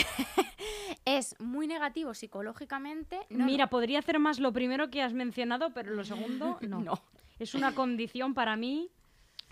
Es 1.06 1.36
muy 1.40 1.68
negativo 1.68 2.14
psicológicamente. 2.14 3.20
no- 3.30 3.46
Mira, 3.46 3.68
podría 3.70 4.00
hacer 4.00 4.20
más 4.20 4.40
lo 4.40 4.52
primero 4.54 4.90
que 4.90 5.02
has 5.02 5.14
mencionado, 5.14 5.74
pero 5.74 5.92
lo 5.94 6.04
segundo 6.04 6.58
no. 6.62 6.82
no. 6.82 7.02
Es 7.40 7.56
una 7.56 7.74
condición 7.74 8.34
para 8.34 8.56
mí. 8.56 8.92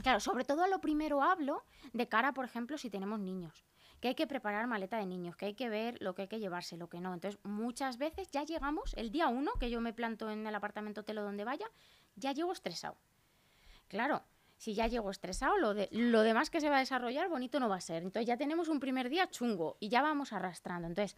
Claro, 0.04 0.20
sobre 0.20 0.44
todo 0.46 0.64
a 0.64 0.68
lo 0.68 0.80
primero 0.80 1.24
hablo 1.24 1.64
de 1.94 2.08
cara, 2.08 2.34
por 2.34 2.46
ejemplo, 2.46 2.78
si 2.78 2.90
tenemos 2.90 3.20
niños, 3.20 3.66
que 4.00 4.10
hay 4.10 4.16
que 4.16 4.28
preparar 4.28 4.68
maleta 4.68 4.98
de 4.98 5.06
niños, 5.06 5.36
que 5.36 5.48
hay 5.48 5.54
que 5.54 5.70
ver 5.70 5.98
lo 6.02 6.14
que 6.14 6.24
hay 6.24 6.28
que 6.28 6.40
llevarse, 6.40 6.78
lo 6.78 6.90
que 6.90 7.00
no. 7.00 7.14
Entonces, 7.14 7.40
muchas 7.44 7.98
veces 7.98 8.30
ya 8.32 8.44
llegamos, 8.44 8.94
el 8.96 9.12
día 9.12 9.28
uno, 9.28 9.54
que 9.60 9.70
yo 9.70 9.82
me 9.82 9.94
planto 9.94 10.30
en 10.30 10.46
el 10.46 10.56
apartamento 10.56 11.02
hotel 11.02 11.20
o 11.20 11.24
donde 11.24 11.44
vaya, 11.44 11.66
ya 12.16 12.32
llego 12.32 12.52
estresado. 12.52 12.98
Claro, 13.88 14.24
si 14.58 14.74
ya 14.74 14.88
llego 14.88 15.12
estresado, 15.12 15.58
lo, 15.58 15.74
de, 15.74 15.88
lo 15.92 16.22
demás 16.22 16.50
que 16.50 16.62
se 16.62 16.70
va 16.70 16.78
a 16.78 16.80
desarrollar 16.80 17.30
bonito 17.30 17.60
no 17.60 17.70
va 17.70 17.78
a 17.78 17.82
ser. 17.82 18.04
Entonces 18.04 18.28
ya 18.28 18.38
tenemos 18.38 18.68
un 18.70 18.80
primer 18.80 19.10
día 19.10 19.30
chungo 19.30 19.78
y 19.80 19.90
ya 19.90 20.02
vamos 20.02 20.34
arrastrando. 20.34 20.88
Entonces, 20.88 21.18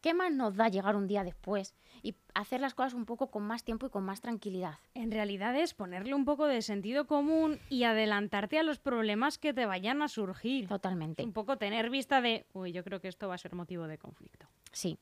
¿qué 0.00 0.14
más 0.14 0.32
nos 0.32 0.56
da 0.56 0.68
llegar 0.68 0.96
un 0.96 1.06
día 1.06 1.24
después 1.24 1.74
y 2.02 2.14
hacer 2.34 2.60
las 2.60 2.74
cosas 2.74 2.94
un 2.94 3.06
poco 3.06 3.30
con 3.30 3.42
más 3.42 3.64
tiempo 3.64 3.86
y 3.86 3.90
con 3.90 4.04
más 4.04 4.20
tranquilidad? 4.20 4.78
En 4.94 5.10
realidad 5.10 5.56
es 5.56 5.74
ponerle 5.74 6.14
un 6.14 6.24
poco 6.24 6.46
de 6.46 6.62
sentido 6.62 7.06
común 7.06 7.58
y 7.68 7.84
adelantarte 7.84 8.58
a 8.58 8.62
los 8.62 8.78
problemas 8.78 9.38
que 9.38 9.54
te 9.54 9.66
vayan 9.66 10.02
a 10.02 10.08
surgir. 10.08 10.68
Totalmente. 10.68 11.22
Un 11.22 11.32
poco 11.32 11.58
tener 11.58 11.90
vista 11.90 12.20
de, 12.20 12.46
uy, 12.52 12.72
yo 12.72 12.84
creo 12.84 13.00
que 13.00 13.08
esto 13.08 13.28
va 13.28 13.34
a 13.34 13.38
ser 13.38 13.54
motivo 13.54 13.86
de 13.86 13.98
conflicto. 13.98 14.46
Sí. 14.72 14.98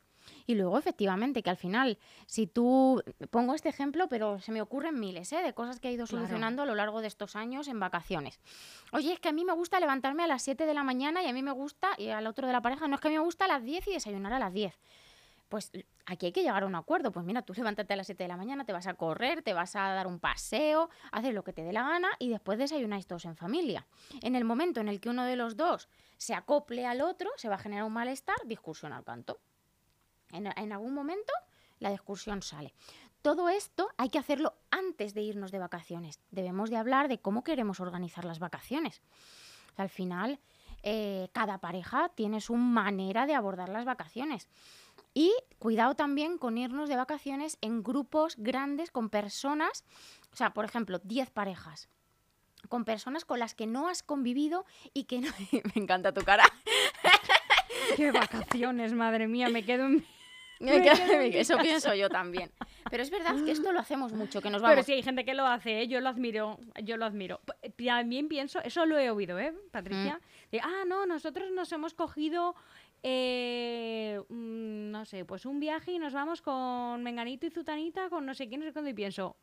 Y 0.47 0.55
luego, 0.55 0.79
efectivamente, 0.79 1.43
que 1.43 1.51
al 1.51 1.57
final, 1.57 1.99
si 2.27 2.47
tú, 2.47 3.03
pongo 3.31 3.55
este 3.55 3.69
ejemplo, 3.69 4.09
pero 4.09 4.41
se 4.41 4.53
me 4.53 4.61
ocurren 4.63 4.99
miles, 4.99 5.33
¿eh? 5.33 5.43
de 5.43 5.53
cosas 5.55 5.81
que 5.81 5.89
he 5.89 5.93
ido 5.93 6.07
Claro. 6.07 6.23
solucionando 6.25 6.63
a 6.63 6.67
lo 6.67 6.75
largo 6.75 7.01
de 7.01 7.07
estos 7.09 7.37
años 7.37 7.69
en 7.69 7.79
vacaciones. 7.81 8.41
Oye, 8.93 9.13
es 9.13 9.21
que 9.21 9.29
a 9.29 9.33
mí 9.33 9.45
me 9.45 9.53
gusta 9.53 9.79
levantarme 9.81 10.25
a 10.25 10.27
las 10.27 10.43
7 10.43 10.67
de 10.67 10.75
la 10.75 10.83
mañana 10.85 11.23
y 11.23 11.27
a 11.29 11.33
mí 11.33 11.43
me 11.43 11.53
gusta, 11.53 11.89
y 11.99 12.09
al 12.09 12.27
otro 12.27 12.47
de 12.47 12.53
la 12.53 12.63
pareja, 12.63 12.89
no 12.89 12.95
es 12.95 13.01
que 13.01 13.09
a 13.09 13.11
mí 13.11 13.17
me 13.17 13.23
gusta 13.25 13.45
a 13.45 13.49
las 13.49 13.63
10 13.63 13.89
y 13.89 13.93
desayunar 13.93 14.33
a 14.33 14.39
las 14.39 14.53
10. 14.53 14.79
Pues 15.49 15.73
aquí 16.05 16.27
hay 16.27 16.33
que 16.33 16.43
llegar 16.43 16.63
a 16.63 16.67
un 16.67 16.75
acuerdo. 16.75 17.11
Pues 17.11 17.25
mira, 17.25 17.41
tú 17.41 17.55
levántate 17.55 17.95
a 17.95 17.97
las 17.97 18.07
7 18.07 18.23
de 18.23 18.29
la 18.29 18.37
mañana, 18.37 18.67
te 18.67 18.73
vas 18.75 18.87
a 18.87 18.93
correr, 18.95 19.41
te 19.43 19.55
vas 19.55 19.77
a 19.77 19.95
dar 19.95 20.07
un 20.07 20.21
paseo, 20.21 20.91
haces 21.11 21.33
lo 21.33 21.43
que 21.43 21.55
te 21.55 21.63
dé 21.63 21.73
la 21.73 21.85
gana 21.89 22.09
y 22.19 22.29
después 22.29 22.59
desayunáis 22.59 23.07
todos 23.07 23.25
en 23.25 23.35
familia. 23.35 23.87
En 24.21 24.37
el 24.37 24.45
momento 24.45 24.81
en 24.83 24.89
el 24.89 25.01
que 25.01 25.09
uno 25.09 25.25
de 25.25 25.37
los 25.37 25.57
dos 25.57 25.89
se 26.19 26.35
acople 26.35 26.85
al 26.85 27.01
otro, 27.01 27.31
se 27.37 27.49
va 27.49 27.55
a 27.55 27.59
generar 27.59 27.85
un 27.85 27.95
malestar, 27.95 28.37
discusión 28.45 28.93
al 28.93 29.05
canto. 29.05 29.41
En, 30.33 30.73
algún 30.73 30.95
momento 30.95 31.33
la 31.79 31.91
discusión 31.91 32.43
sale. 32.43 32.75
todo 33.23 33.49
esto 33.49 33.89
hay 33.97 34.11
que 34.11 34.19
hacerlo 34.19 34.55
antes 34.71 35.15
de 35.15 35.23
irnos 35.23 35.51
de 35.51 35.59
vacaciones. 35.59 36.21
Debemos 36.31 36.71
de 36.71 36.77
hablar 36.77 37.09
de 37.09 37.19
cómo 37.19 37.45
queremos 37.45 37.81
organizar 37.81 38.25
las 38.25 38.39
vacaciones. 38.39 39.03
Al 39.77 39.89
final, 39.89 40.41
eh, 40.83 41.29
cada 41.33 41.59
pareja 41.59 42.11
tiene 42.15 42.41
su 42.41 42.55
manera 42.55 43.27
de 43.27 43.35
abordar 43.35 43.69
las 43.69 43.85
vacaciones. 43.85 44.49
Y 45.15 45.33
cuidado 45.59 45.95
también 45.95 46.39
con 46.39 46.59
irnos 46.59 46.89
de 46.89 46.97
vacaciones 46.97 47.59
en 47.61 47.83
grupos 47.83 48.37
grandes 48.37 48.91
con 48.91 49.09
personas, 49.09 49.85
o 50.33 50.37
sea, 50.37 50.53
por 50.55 50.65
ejemplo, 50.65 50.99
10 50.99 51.31
parejas, 51.31 51.89
con 52.69 52.85
personas 52.85 53.25
con 53.25 53.39
las 53.39 53.55
que 53.55 53.67
no 53.67 53.89
has 53.89 54.03
convivido 54.03 54.65
y 54.93 55.05
que 55.05 55.21
no... 55.21 55.31
Me 55.75 55.83
encanta 55.83 56.13
tu 56.13 56.23
cara. 56.23 56.45
Qué 57.97 58.13
vacaciones, 58.13 58.93
madre 58.93 59.27
mía, 59.27 59.49
me 59.49 59.65
quedo 59.65 59.87
en... 59.87 60.07
Eso 60.61 61.59
pienso 61.59 61.95
yo 61.95 62.09
también. 62.09 62.51
Pero 62.91 63.03
es 63.03 63.11
verdad 63.11 63.35
que 63.45 63.51
esto 63.51 63.73
lo 63.73 63.81
hacemos 63.81 64.13
mucho, 64.13 64.41
que 64.41 64.51
nos 64.51 64.63
vamos... 64.63 64.75
Pero 64.75 64.85
sí 64.85 64.93
hay 64.93 65.03
gente 65.03 65.25
que 65.25 65.35
lo 65.35 65.47
hace, 65.47 65.83
¿eh? 65.83 65.89
yo 65.89 66.01
lo 66.01 66.09
admiro, 66.09 66.59
yo 66.83 66.97
lo 66.97 67.05
admiro. 67.05 67.41
También 67.77 68.29
pienso, 68.29 68.61
eso 68.63 68.87
lo 68.87 68.99
he 68.99 69.11
oído, 69.11 69.39
¿eh, 69.39 69.55
Patricia? 69.71 70.21
De, 70.51 70.61
ah, 70.61 70.85
no, 70.87 71.07
nosotros 71.07 71.51
nos 71.53 71.71
hemos 71.73 71.95
cogido, 71.95 72.55
eh, 73.03 74.21
mm, 74.29 74.91
no 74.91 75.05
sé, 75.05 75.25
pues 75.25 75.47
un 75.47 75.61
viaje 75.61 75.93
y 75.93 75.99
nos 75.99 76.13
vamos 76.13 76.43
con 76.43 77.03
Menganito 77.03 77.47
y 77.47 77.51
Zutanita, 77.51 78.09
con 78.09 78.27
no 78.27 78.35
sé 78.35 78.49
quién, 78.49 78.61
no 78.61 78.67
sé 78.67 78.73
cuándo, 78.73 78.91
y 78.91 78.95
pienso, 78.95 79.37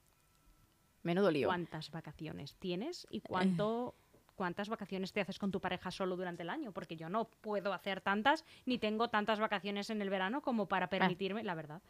Menudo 1.03 1.29
lío. 1.29 1.47
¿cuántas 1.47 1.91
vacaciones 1.91 2.55
tienes 2.55 3.05
y 3.09 3.21
cuánto... 3.21 3.95
¿Cuántas 4.35 4.67
vacaciones 4.69 5.13
te 5.13 5.21
haces 5.21 5.39
con 5.39 5.51
tu 5.51 5.61
pareja 5.61 5.91
solo 5.91 6.15
durante 6.17 6.43
el 6.43 6.49
año? 6.49 6.71
Porque 6.73 6.95
yo 6.97 7.09
no 7.09 7.25
puedo 7.25 7.73
hacer 7.73 8.01
tantas, 8.01 8.43
ni 8.65 8.77
tengo 8.77 9.07
tantas 9.09 9.39
vacaciones 9.39 9.89
en 9.89 10.01
el 10.01 10.09
verano 10.09 10.41
como 10.41 10.67
para 10.67 10.87
permitirme, 10.89 11.43
la 11.43 11.55
verdad. 11.55 11.81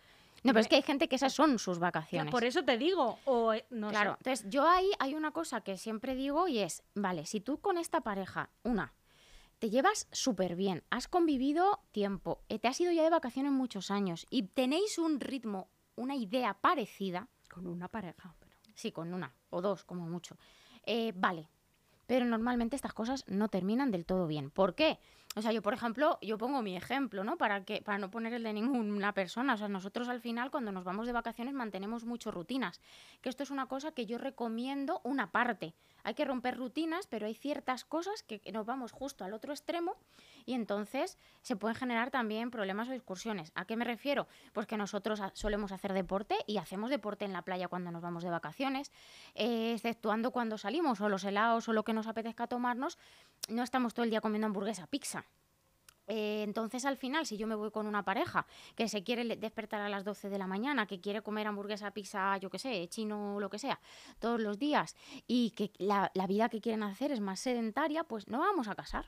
No, 0.43 0.53
pero 0.53 0.59
es 0.59 0.67
que 0.67 0.75
hay 0.75 0.83
gente 0.83 1.07
que 1.07 1.15
esas 1.15 1.33
son 1.33 1.57
sus 1.57 1.79
vacaciones. 1.79 2.31
Por 2.31 2.43
eso 2.43 2.63
te 2.63 2.77
digo, 2.77 3.17
o 3.25 3.53
eh, 3.53 3.65
no 3.71 3.89
claro, 3.89 4.11
sé. 4.11 4.17
entonces 4.19 4.49
yo 4.49 4.67
ahí 4.69 4.91
hay 4.99 5.15
una 5.15 5.31
cosa 5.31 5.61
que 5.61 5.75
siempre 5.77 6.13
digo 6.13 6.47
y 6.47 6.59
es, 6.59 6.83
vale, 6.93 7.25
si 7.25 7.41
tú 7.41 7.59
con 7.59 7.79
esta 7.79 8.01
pareja, 8.01 8.51
una, 8.61 8.93
te 9.57 9.71
llevas 9.71 10.07
súper 10.11 10.55
bien, 10.55 10.83
has 10.91 11.07
convivido 11.07 11.79
tiempo, 11.91 12.43
eh, 12.47 12.59
te 12.59 12.67
has 12.67 12.79
ido 12.79 12.91
ya 12.91 13.01
de 13.03 13.09
vacaciones 13.09 13.53
muchos 13.53 13.89
años 13.89 14.27
y 14.29 14.43
tenéis 14.43 14.99
un 14.99 15.19
ritmo, 15.19 15.67
una 15.95 16.15
idea 16.15 16.53
parecida, 16.53 17.27
Con 17.49 17.65
una 17.65 17.87
pareja. 17.87 18.35
pero- 18.39 18.51
sí, 18.75 18.91
con 18.91 19.13
una 19.15 19.33
o 19.49 19.61
dos 19.61 19.83
como 19.83 20.07
mucho, 20.07 20.37
eh, 20.85 21.11
vale. 21.15 21.49
Pero 22.07 22.25
normalmente 22.25 22.75
estas 22.75 22.93
cosas 22.93 23.25
no 23.27 23.49
terminan 23.49 23.91
del 23.91 24.05
todo 24.05 24.27
bien. 24.27 24.51
¿Por 24.51 24.75
qué? 24.75 24.99
O 25.35 25.41
sea, 25.41 25.51
yo, 25.51 25.61
por 25.61 25.73
ejemplo, 25.73 26.17
yo 26.21 26.37
pongo 26.37 26.61
mi 26.61 26.77
ejemplo, 26.77 27.25
¿no? 27.25 27.37
Para, 27.37 27.65
que, 27.65 27.81
para 27.81 27.97
no 27.97 28.09
poner 28.09 28.33
el 28.33 28.43
de 28.43 28.53
ninguna 28.53 29.13
persona. 29.13 29.55
O 29.55 29.57
sea, 29.57 29.67
nosotros 29.67 30.07
al 30.07 30.21
final, 30.21 30.49
cuando 30.49 30.71
nos 30.71 30.85
vamos 30.85 31.07
de 31.07 31.13
vacaciones, 31.13 31.53
mantenemos 31.53 32.05
mucho 32.05 32.31
rutinas. 32.31 32.79
Que 33.21 33.29
esto 33.29 33.43
es 33.43 33.51
una 33.51 33.65
cosa 33.65 33.91
que 33.91 34.05
yo 34.05 34.17
recomiendo 34.17 35.01
una 35.03 35.31
parte. 35.31 35.73
Hay 36.05 36.13
que 36.13 36.23
romper 36.23 36.55
rutinas, 36.55 37.07
pero 37.07 37.25
hay 37.25 37.33
ciertas 37.33 37.83
cosas 37.83 38.21
que 38.21 38.39
nos 38.53 38.65
vamos 38.65 38.91
justo 38.91 39.25
al 39.25 39.33
otro 39.33 39.51
extremo 39.51 39.97
y 40.45 40.53
entonces 40.53 41.17
se 41.41 41.55
pueden 41.55 41.75
generar 41.75 42.11
también 42.11 42.51
problemas 42.51 42.87
o 42.87 42.91
discusiones. 42.91 43.51
¿A 43.55 43.65
qué 43.65 43.75
me 43.75 43.85
refiero? 43.85 44.27
Pues 44.53 44.67
que 44.67 44.77
nosotros 44.77 45.19
solemos 45.33 45.71
hacer 45.71 45.93
deporte 45.93 46.35
y 46.45 46.57
hacemos 46.57 46.91
deporte 46.91 47.25
en 47.25 47.33
la 47.33 47.41
playa 47.41 47.67
cuando 47.67 47.89
nos 47.91 48.03
vamos 48.03 48.23
de 48.23 48.29
vacaciones, 48.29 48.91
eh, 49.33 49.73
exceptuando 49.73 50.29
cuando 50.29 50.59
salimos 50.59 51.01
o 51.01 51.09
los 51.09 51.23
helados 51.23 51.67
o 51.67 51.73
lo 51.73 51.83
que 51.83 51.93
nos 51.93 52.05
apetezca 52.05 52.45
tomarnos, 52.45 52.99
no 53.49 53.63
estamos 53.63 53.95
todo 53.95 54.03
el 54.03 54.11
día 54.11 54.21
comiendo 54.21 54.45
hamburguesa, 54.45 54.85
pizza. 54.85 55.25
Eh, 56.07 56.43
entonces, 56.43 56.85
al 56.85 56.97
final, 56.97 57.25
si 57.25 57.37
yo 57.37 57.47
me 57.47 57.55
voy 57.55 57.71
con 57.71 57.87
una 57.87 58.03
pareja 58.03 58.45
que 58.75 58.87
se 58.87 59.03
quiere 59.03 59.35
despertar 59.35 59.81
a 59.81 59.89
las 59.89 60.03
12 60.03 60.29
de 60.29 60.37
la 60.37 60.47
mañana, 60.47 60.85
que 60.85 61.01
quiere 61.01 61.21
comer 61.21 61.47
hamburguesa, 61.47 61.91
pizza, 61.91 62.37
yo 62.37 62.49
qué 62.49 62.59
sé, 62.59 62.87
chino, 62.89 63.39
lo 63.39 63.49
que 63.49 63.59
sea, 63.59 63.79
todos 64.19 64.39
los 64.39 64.59
días, 64.59 64.95
y 65.27 65.51
que 65.51 65.71
la, 65.77 66.11
la 66.13 66.27
vida 66.27 66.49
que 66.49 66.61
quieren 66.61 66.83
hacer 66.83 67.11
es 67.11 67.19
más 67.19 67.39
sedentaria, 67.39 68.03
pues 68.03 68.27
no 68.27 68.39
vamos 68.39 68.67
a 68.67 68.75
casar. 68.75 69.05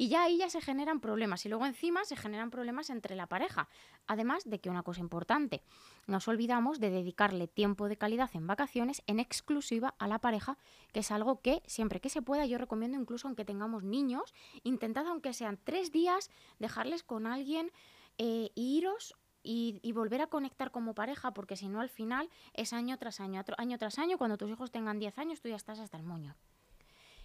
Y 0.00 0.08
ya 0.08 0.22
ahí 0.22 0.38
ya 0.38 0.48
se 0.48 0.62
generan 0.62 0.98
problemas. 0.98 1.44
Y 1.44 1.50
luego 1.50 1.66
encima 1.66 2.06
se 2.06 2.16
generan 2.16 2.48
problemas 2.48 2.88
entre 2.88 3.14
la 3.14 3.26
pareja. 3.26 3.68
Además 4.06 4.48
de 4.48 4.58
que 4.58 4.70
una 4.70 4.82
cosa 4.82 5.00
importante, 5.02 5.62
nos 6.06 6.26
olvidamos 6.26 6.80
de 6.80 6.88
dedicarle 6.88 7.48
tiempo 7.48 7.86
de 7.86 7.98
calidad 7.98 8.30
en 8.32 8.46
vacaciones 8.46 9.02
en 9.06 9.20
exclusiva 9.20 9.94
a 9.98 10.08
la 10.08 10.18
pareja, 10.18 10.56
que 10.94 11.00
es 11.00 11.10
algo 11.10 11.42
que 11.42 11.60
siempre 11.66 12.00
que 12.00 12.08
se 12.08 12.22
pueda 12.22 12.46
yo 12.46 12.56
recomiendo, 12.56 12.98
incluso 12.98 13.28
aunque 13.28 13.44
tengamos 13.44 13.84
niños, 13.84 14.32
intentad 14.62 15.06
aunque 15.06 15.34
sean 15.34 15.58
tres 15.62 15.92
días, 15.92 16.30
dejarles 16.58 17.02
con 17.02 17.26
alguien, 17.26 17.70
e 18.16 18.52
iros 18.54 19.14
y, 19.42 19.80
y 19.82 19.92
volver 19.92 20.22
a 20.22 20.28
conectar 20.28 20.70
como 20.70 20.94
pareja, 20.94 21.34
porque 21.34 21.58
si 21.58 21.68
no 21.68 21.78
al 21.78 21.90
final 21.90 22.30
es 22.54 22.72
año 22.72 22.96
tras 22.96 23.20
año, 23.20 23.44
año 23.58 23.76
tras 23.76 23.98
año, 23.98 24.16
cuando 24.16 24.38
tus 24.38 24.48
hijos 24.48 24.70
tengan 24.70 24.98
10 24.98 25.18
años 25.18 25.42
tú 25.42 25.50
ya 25.50 25.56
estás 25.56 25.78
hasta 25.78 25.98
el 25.98 26.04
moño. 26.04 26.36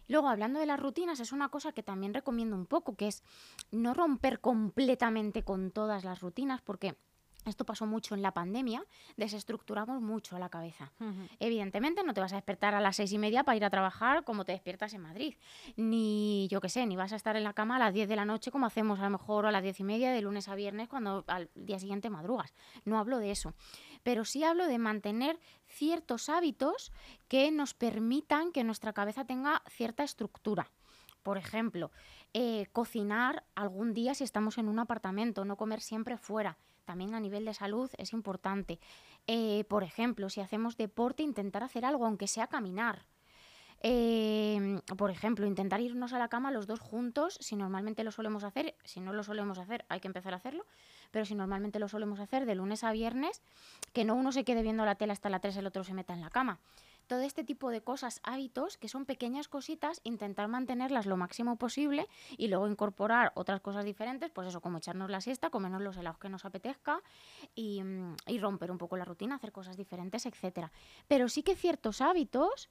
Luego, 0.08 0.28
hablando 0.28 0.60
de 0.60 0.66
las 0.66 0.80
rutinas, 0.80 1.20
es 1.20 1.32
una 1.32 1.50
cosa 1.50 1.72
que 1.72 1.84
también 1.84 2.14
recomiendo 2.14 2.56
un 2.56 2.66
poco, 2.66 2.96
que 2.96 3.08
es 3.08 3.24
no 3.72 3.94
romper 3.94 4.40
completamente 4.40 5.44
con 5.44 5.72
todas 5.72 6.04
las 6.04 6.22
rutinas, 6.22 6.62
porque 6.62 6.96
esto 7.46 7.64
pasó 7.64 7.86
mucho 7.86 8.16
en 8.16 8.22
la 8.22 8.34
pandemia, 8.34 8.84
desestructuramos 9.18 10.02
mucho 10.02 10.40
la 10.40 10.50
cabeza. 10.50 10.92
Evidentemente 11.40 12.04
no 12.04 12.14
te 12.14 12.22
vas 12.22 12.34
a 12.34 12.38
despertar 12.38 12.74
a 12.74 12.82
las 12.82 12.96
seis 12.96 13.12
y 13.12 13.20
media 13.20 13.44
para 13.44 13.56
ir 13.56 13.66
a 13.66 13.70
trabajar 13.70 14.24
como 14.24 14.46
te 14.46 14.52
despiertas 14.52 14.94
en 14.94 15.02
Madrid. 15.02 15.36
Ni, 15.76 16.48
yo 16.50 16.60
qué 16.60 16.70
sé, 16.70 16.86
ni 16.88 16.96
vas 16.96 17.14
a 17.14 17.16
estar 17.16 17.36
en 17.36 17.44
la 17.44 17.54
cama 17.54 17.76
a 17.76 17.80
las 17.80 17.94
10 17.94 18.10
de 18.10 18.16
la 18.16 18.26
noche 18.26 18.52
como 18.52 18.66
hacemos 18.66 19.00
a 19.00 19.04
lo 19.04 19.12
mejor 19.12 19.46
a 19.46 19.52
las 19.52 19.62
diez 19.62 19.80
y 19.80 19.84
media 19.84 20.12
de 20.12 20.22
lunes 20.22 20.48
a 20.48 20.56
viernes 20.56 20.90
cuando 20.90 21.24
al 21.28 21.50
día 21.54 21.80
siguiente 21.80 22.10
madrugas. 22.10 22.56
No 22.84 22.98
hablo 22.98 23.20
de 23.20 23.32
eso. 23.32 23.54
Pero 24.06 24.24
sí 24.24 24.44
hablo 24.44 24.68
de 24.68 24.78
mantener 24.78 25.40
ciertos 25.68 26.30
hábitos 26.30 26.92
que 27.28 27.50
nos 27.50 27.74
permitan 27.74 28.52
que 28.52 28.64
nuestra 28.64 28.94
cabeza 28.94 29.26
tenga 29.26 29.64
cierta 29.68 30.04
estructura. 30.04 30.72
Por 31.24 31.40
ejemplo, 31.40 31.90
eh, 32.32 32.68
cocinar 32.72 33.46
algún 33.56 33.96
día 33.96 34.14
si 34.14 34.24
estamos 34.24 34.60
en 34.60 34.68
un 34.68 34.78
apartamento, 34.78 35.44
no 35.44 35.58
comer 35.58 35.82
siempre 35.82 36.20
fuera. 36.20 36.60
También 36.84 37.16
a 37.16 37.20
nivel 37.20 37.46
de 37.46 37.56
salud 37.56 37.90
es 37.98 38.14
importante. 38.14 38.80
Eh, 39.26 39.64
por 39.70 39.82
ejemplo, 39.82 40.30
si 40.30 40.40
hacemos 40.40 40.78
deporte, 40.78 41.24
intentar 41.24 41.64
hacer 41.64 41.84
algo, 41.84 42.06
aunque 42.06 42.28
sea 42.28 42.46
caminar. 42.46 43.08
Eh, 43.82 44.82
por 44.98 45.10
ejemplo, 45.10 45.48
intentar 45.48 45.82
irnos 45.82 46.14
a 46.14 46.20
la 46.20 46.28
cama 46.28 46.52
los 46.52 46.68
dos 46.68 46.80
juntos, 46.80 47.40
si 47.42 47.56
normalmente 47.56 48.04
lo 48.04 48.12
solemos 48.12 48.44
hacer, 48.44 48.76
si 48.84 49.00
no 49.00 49.14
lo 49.14 49.24
solemos 49.24 49.58
hacer, 49.58 49.84
hay 49.90 50.00
que 50.00 50.08
empezar 50.08 50.34
a 50.34 50.38
hacerlo, 50.38 50.68
pero 51.16 51.24
si 51.24 51.34
normalmente 51.34 51.80
lo 51.80 51.88
solemos 51.88 52.20
hacer 52.20 52.46
de 52.46 52.56
lunes 52.56 52.84
a 52.84 52.92
viernes, 52.92 53.42
que 53.94 54.04
no 54.04 54.16
uno 54.16 54.34
se 54.34 54.44
quede 54.44 54.64
viendo 54.64 54.84
la 54.84 54.96
tele 54.96 55.14
hasta 55.14 55.30
las 55.30 55.40
3 55.40 55.56
el 55.56 55.68
otro 55.68 55.86
se 55.86 55.94
meta 55.94 56.14
en 56.14 56.20
la 56.20 56.30
cama. 56.30 56.60
Todo 57.08 57.22
este 57.22 57.46
tipo 57.46 57.70
de 57.70 57.80
cosas, 57.80 58.20
hábitos, 58.24 58.76
que 58.76 58.90
son 58.90 59.06
pequeñas 59.06 59.48
cositas, 59.48 60.02
intentar 60.04 60.50
mantenerlas 60.50 61.06
lo 61.06 61.16
máximo 61.16 61.56
posible 61.56 62.10
y 62.38 62.50
luego 62.50 62.68
incorporar 62.68 63.32
otras 63.36 63.62
cosas 63.62 63.86
diferentes, 63.86 64.30
pues 64.30 64.50
eso, 64.50 64.60
como 64.60 64.80
echarnos 64.80 65.10
la 65.10 65.22
siesta, 65.22 65.50
comernos 65.50 65.82
los 65.82 65.96
helados 65.96 66.20
que 66.20 66.28
nos 66.28 66.44
apetezca 66.44 67.02
y, 67.56 67.82
mm, 67.82 68.18
romper 68.42 68.70
un 68.70 68.78
poco 68.78 68.98
la 68.98 69.06
rutina, 69.06 69.36
hacer 69.36 69.54
cosas 69.54 69.78
diferentes, 69.78 70.26
etcétera. 70.26 70.70
Pero 71.08 71.30
sí 71.30 71.44
que 71.44 71.56
ciertos 71.56 72.02
hábitos 72.02 72.68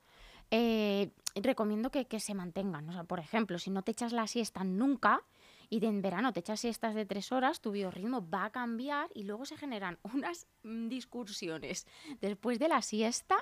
eh, 0.51 1.13
recomiendo 1.35 1.91
que, 1.91 2.05
que 2.05 2.21
se 2.21 2.35
mantengan. 2.35 2.91
O 2.91 2.93
sea, 2.93 3.05
por 3.05 3.21
ejemplo, 3.21 3.59
si 3.59 3.71
no 3.71 3.81
te 3.81 3.93
echas 3.93 4.13
la 4.13 4.27
siesta 4.27 4.65
nunca 4.65 5.23
y 5.71 5.81
de 5.81 5.87
en 5.87 6.03
verano 6.03 6.33
te 6.33 6.41
echas 6.41 6.61
siestas 6.61 6.95
de 6.95 7.07
tres 7.07 7.33
horas, 7.33 7.61
tu 7.61 7.73
biorritmo 7.73 8.29
va 8.29 8.47
a 8.47 8.51
cambiar 8.51 9.11
y 9.15 9.25
luego 9.25 9.45
se 9.45 9.57
generan 9.57 9.99
unas 10.15 10.47
mm, 10.63 10.89
discursiones 10.89 11.87
después 12.21 12.59
de 12.59 12.69
la 12.69 12.83
siesta. 12.83 13.37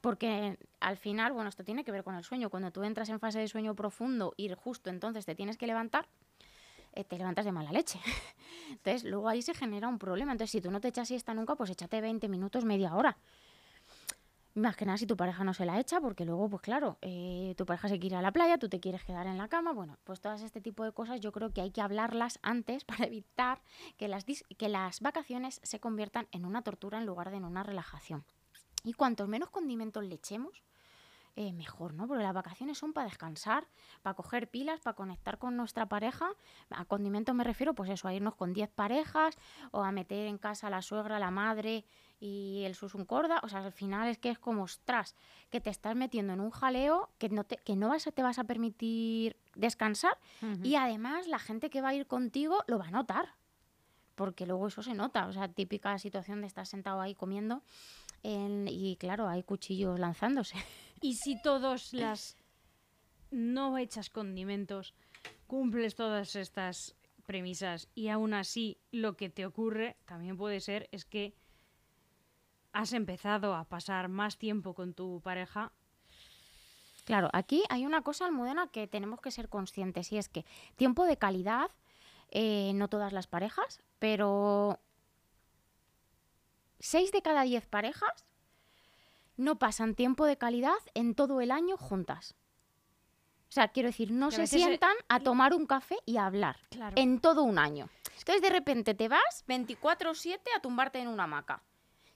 Porque 0.00 0.58
al 0.80 0.96
final, 0.96 1.32
bueno, 1.32 1.48
esto 1.48 1.62
tiene 1.62 1.84
que 1.84 1.92
ver 1.92 2.02
con 2.02 2.16
el 2.16 2.24
sueño. 2.24 2.50
Cuando 2.50 2.72
tú 2.72 2.82
entras 2.82 3.08
en 3.08 3.20
fase 3.20 3.38
de 3.38 3.46
sueño 3.46 3.76
profundo 3.76 4.34
y 4.36 4.52
justo 4.52 4.90
entonces 4.90 5.24
te 5.24 5.36
tienes 5.36 5.56
que 5.56 5.68
levantar, 5.68 6.08
eh, 6.94 7.04
te 7.04 7.16
levantas 7.16 7.44
de 7.44 7.52
mala 7.52 7.72
leche. 7.72 8.00
Entonces, 8.70 9.04
luego 9.04 9.28
ahí 9.28 9.42
se 9.42 9.54
genera 9.54 9.88
un 9.88 9.98
problema. 9.98 10.32
Entonces, 10.32 10.50
si 10.50 10.60
tú 10.60 10.70
no 10.70 10.80
te 10.80 10.88
echas 10.88 11.08
siesta 11.08 11.34
nunca, 11.34 11.54
pues 11.54 11.70
échate 11.70 12.00
20 12.00 12.28
minutos, 12.28 12.64
media 12.64 12.94
hora. 12.94 13.16
Más 14.54 14.76
que 14.76 14.84
nada 14.84 14.98
si 14.98 15.06
tu 15.06 15.16
pareja 15.16 15.44
no 15.44 15.54
se 15.54 15.64
la 15.64 15.80
echa, 15.80 16.00
porque 16.00 16.26
luego, 16.26 16.48
pues 16.50 16.62
claro, 16.62 16.98
eh, 17.00 17.54
tu 17.56 17.64
pareja 17.64 17.88
se 17.88 17.98
quiere 17.98 18.14
ir 18.14 18.18
a 18.18 18.22
la 18.22 18.32
playa, 18.32 18.58
tú 18.58 18.68
te 18.68 18.80
quieres 18.80 19.02
quedar 19.02 19.26
en 19.26 19.38
la 19.38 19.48
cama. 19.48 19.72
Bueno, 19.72 19.96
pues 20.04 20.20
todas 20.20 20.42
este 20.42 20.60
tipo 20.60 20.84
de 20.84 20.92
cosas 20.92 21.20
yo 21.20 21.32
creo 21.32 21.52
que 21.52 21.62
hay 21.62 21.70
que 21.70 21.80
hablarlas 21.80 22.38
antes 22.42 22.84
para 22.84 23.06
evitar 23.06 23.62
que 23.96 24.08
las, 24.08 24.24
que 24.24 24.68
las 24.68 25.00
vacaciones 25.00 25.60
se 25.62 25.80
conviertan 25.80 26.28
en 26.32 26.44
una 26.44 26.62
tortura 26.62 26.98
en 26.98 27.06
lugar 27.06 27.30
de 27.30 27.38
en 27.38 27.44
una 27.44 27.62
relajación. 27.62 28.24
Y 28.84 28.92
cuantos 28.92 29.26
menos 29.26 29.48
condimentos 29.48 30.04
le 30.04 30.16
echemos, 30.16 30.62
eh, 31.34 31.54
mejor, 31.54 31.94
¿no? 31.94 32.06
Porque 32.06 32.22
las 32.22 32.34
vacaciones 32.34 32.76
son 32.76 32.92
para 32.92 33.06
descansar, 33.06 33.66
para 34.02 34.14
coger 34.14 34.50
pilas, 34.50 34.80
para 34.80 34.94
conectar 34.94 35.38
con 35.38 35.56
nuestra 35.56 35.86
pareja. 35.86 36.28
A 36.68 36.84
condimentos 36.84 37.34
me 37.34 37.42
refiero, 37.42 37.74
pues 37.74 37.88
eso, 37.88 38.06
a 38.06 38.12
irnos 38.12 38.34
con 38.34 38.52
10 38.52 38.68
parejas 38.68 39.38
o 39.70 39.82
a 39.82 39.92
meter 39.92 40.26
en 40.26 40.36
casa 40.36 40.66
a 40.66 40.70
la 40.70 40.82
suegra, 40.82 41.18
la 41.18 41.30
madre 41.30 41.86
y 42.24 42.62
el 42.64 42.76
susun 42.76 43.04
corda. 43.04 43.40
O 43.42 43.48
sea, 43.48 43.64
al 43.64 43.72
final 43.72 44.08
es 44.08 44.16
que 44.16 44.30
es 44.30 44.38
como, 44.38 44.62
ostras, 44.62 45.16
que 45.50 45.60
te 45.60 45.70
estás 45.70 45.96
metiendo 45.96 46.32
en 46.34 46.40
un 46.40 46.50
jaleo 46.50 47.10
que 47.18 47.28
no, 47.28 47.42
te, 47.42 47.56
que 47.56 47.74
no 47.74 47.88
vas 47.88 48.06
a, 48.06 48.12
te 48.12 48.22
vas 48.22 48.38
a 48.38 48.44
permitir 48.44 49.36
descansar 49.56 50.16
y 50.62 50.76
además 50.76 51.26
la 51.26 51.40
gente 51.40 51.68
que 51.68 51.80
va 51.82 51.88
a 51.88 51.94
ir 51.94 52.06
contigo 52.06 52.62
lo 52.68 52.78
va 52.78 52.86
a 52.86 52.90
notar. 52.92 53.34
porque 54.14 54.46
luego 54.46 54.68
eso 54.68 54.82
se 54.82 54.94
nota. 54.94 55.26
O 55.26 55.32
sea, 55.32 55.48
típica 55.48 55.98
situación 55.98 56.42
de 56.42 56.46
estar 56.46 56.66
sentado 56.66 57.00
ahí 57.00 57.14
comiendo 57.14 57.62
en- 58.22 58.68
y 58.68 58.94
claro, 58.96 59.26
hay 59.26 59.42
cuchillos 59.42 59.98
lanzándose. 59.98 60.54
Y 61.00 61.14
si 61.14 61.40
todos 61.42 61.92
las 61.92 62.36
no 63.30 63.78
echas 63.78 64.10
condimentos, 64.10 64.94
cumples 65.48 65.94
todas 65.96 66.36
estas 66.36 66.94
premisas 67.26 67.88
y 67.94 68.08
aún 68.08 68.34
así 68.34 68.78
lo 68.92 69.16
que 69.16 69.28
te 69.30 69.46
ocurre 69.46 69.96
también 70.06 70.36
puede 70.36 70.60
ser 70.60 70.88
es 70.92 71.04
que 71.04 71.34
has 72.72 72.92
empezado 72.92 73.54
a 73.54 73.64
pasar 73.64 74.08
más 74.08 74.38
tiempo 74.38 74.74
con 74.74 74.94
tu 74.94 75.20
pareja. 75.22 75.72
Claro, 77.04 77.28
aquí 77.32 77.64
hay 77.68 77.84
una 77.84 78.02
cosa, 78.02 78.26
Almudena, 78.26 78.68
que 78.68 78.86
tenemos 78.86 79.20
que 79.20 79.30
ser 79.30 79.48
conscientes 79.48 80.12
y 80.12 80.18
es 80.18 80.28
que 80.28 80.44
tiempo 80.76 81.04
de 81.04 81.16
calidad, 81.16 81.70
eh, 82.30 82.72
no 82.74 82.88
todas 82.88 83.12
las 83.12 83.26
parejas, 83.26 83.80
pero 83.98 84.78
seis 86.78 87.12
de 87.12 87.22
cada 87.22 87.42
diez 87.42 87.66
parejas 87.66 88.24
no 89.36 89.58
pasan 89.58 89.94
tiempo 89.94 90.26
de 90.26 90.38
calidad 90.38 90.78
en 90.94 91.14
todo 91.14 91.40
el 91.40 91.50
año 91.50 91.76
juntas. 91.76 92.34
O 93.48 93.52
sea, 93.54 93.68
quiero 93.68 93.88
decir, 93.88 94.10
no 94.12 94.30
se 94.30 94.46
sientan 94.46 94.94
a 95.08 95.20
tomar 95.20 95.52
un 95.52 95.66
café 95.66 95.96
y 96.06 96.16
a 96.16 96.24
hablar 96.26 96.56
Claro. 96.70 96.94
en 96.96 97.20
todo 97.20 97.42
un 97.42 97.58
año. 97.58 97.90
Entonces, 98.18 98.40
de 98.40 98.48
repente 98.50 98.94
te 98.94 99.08
vas 99.08 99.44
24/7 99.46 100.48
a 100.56 100.60
tumbarte 100.60 101.00
en 101.00 101.08
una 101.08 101.24
hamaca. 101.24 101.62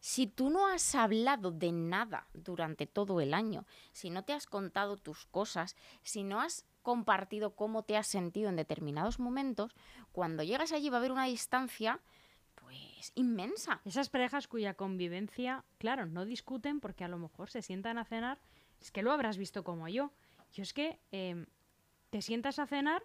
Si 0.08 0.28
tú 0.28 0.50
no 0.50 0.68
has 0.68 0.94
hablado 0.94 1.50
de 1.50 1.72
nada 1.72 2.28
durante 2.32 2.86
todo 2.86 3.20
el 3.20 3.34
año, 3.34 3.66
si 3.90 4.08
no 4.08 4.22
te 4.22 4.34
has 4.34 4.46
contado 4.46 4.96
tus 4.96 5.26
cosas, 5.26 5.74
si 6.04 6.22
no 6.22 6.40
has 6.40 6.64
compartido 6.82 7.56
cómo 7.56 7.82
te 7.82 7.96
has 7.96 8.06
sentido 8.06 8.48
en 8.48 8.54
determinados 8.54 9.18
momentos, 9.18 9.74
cuando 10.12 10.44
llegas 10.44 10.70
allí 10.70 10.90
va 10.90 10.98
a 10.98 11.00
haber 11.00 11.10
una 11.10 11.24
distancia 11.24 12.00
pues 12.54 13.10
inmensa. 13.16 13.80
Esas 13.84 14.08
parejas 14.08 14.46
cuya 14.46 14.74
convivencia, 14.74 15.64
claro, 15.78 16.06
no 16.06 16.24
discuten 16.24 16.78
porque 16.78 17.02
a 17.02 17.08
lo 17.08 17.18
mejor 17.18 17.50
se 17.50 17.60
sientan 17.60 17.98
a 17.98 18.04
cenar, 18.04 18.38
es 18.80 18.92
que 18.92 19.02
lo 19.02 19.10
habrás 19.10 19.38
visto 19.38 19.64
como 19.64 19.88
yo. 19.88 20.12
Yo 20.52 20.62
es 20.62 20.72
que 20.72 21.00
em, 21.10 21.46
te 22.10 22.22
sientas 22.22 22.60
a 22.60 22.66
cenar, 22.68 23.02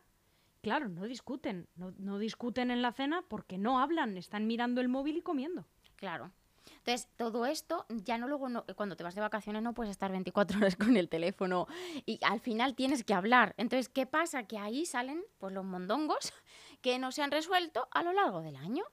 claro, 0.62 0.88
no 0.88 1.06
discuten, 1.06 1.68
no, 1.76 1.96
no 1.98 2.20
discuten 2.20 2.70
en 2.70 2.84
la 2.84 2.92
cena 2.92 3.24
porque 3.28 3.58
no 3.58 3.80
hablan, 3.80 4.18
están 4.18 4.46
mirando 4.46 4.82
el 4.82 4.88
móvil 4.88 5.18
y 5.18 5.24
comiendo. 5.24 5.66
Claro. 5.96 6.32
Entonces, 6.78 7.08
todo 7.16 7.46
esto, 7.46 7.86
ya 7.90 8.18
no 8.18 8.28
luego, 8.28 8.50
no- 8.50 8.66
cuando 8.76 8.96
te 8.96 9.04
vas 9.04 9.16
de 9.16 9.22
vacaciones 9.22 9.62
no 9.62 9.74
puedes 9.74 9.92
estar 9.92 10.12
24 10.12 10.58
horas 10.62 10.76
con 10.76 10.98
el 10.98 11.10
teléfono 11.10 11.68
y 12.06 12.20
al 12.24 12.40
final 12.40 12.76
tienes 12.76 13.04
que 13.04 13.14
hablar. 13.14 13.54
Entonces, 13.58 13.90
¿qué 13.90 14.06
pasa? 14.06 14.44
Que 14.44 14.58
ahí 14.58 14.86
salen 14.86 15.24
pues 15.38 15.54
los 15.54 15.66
mondongos 15.66 16.34
que 16.82 17.00
no 17.00 17.12
se 17.12 17.22
han 17.24 17.32
resuelto 17.32 17.88
a 17.92 18.04
lo 18.04 18.14
largo 18.14 18.42
del 18.42 18.56
año. 18.56 18.84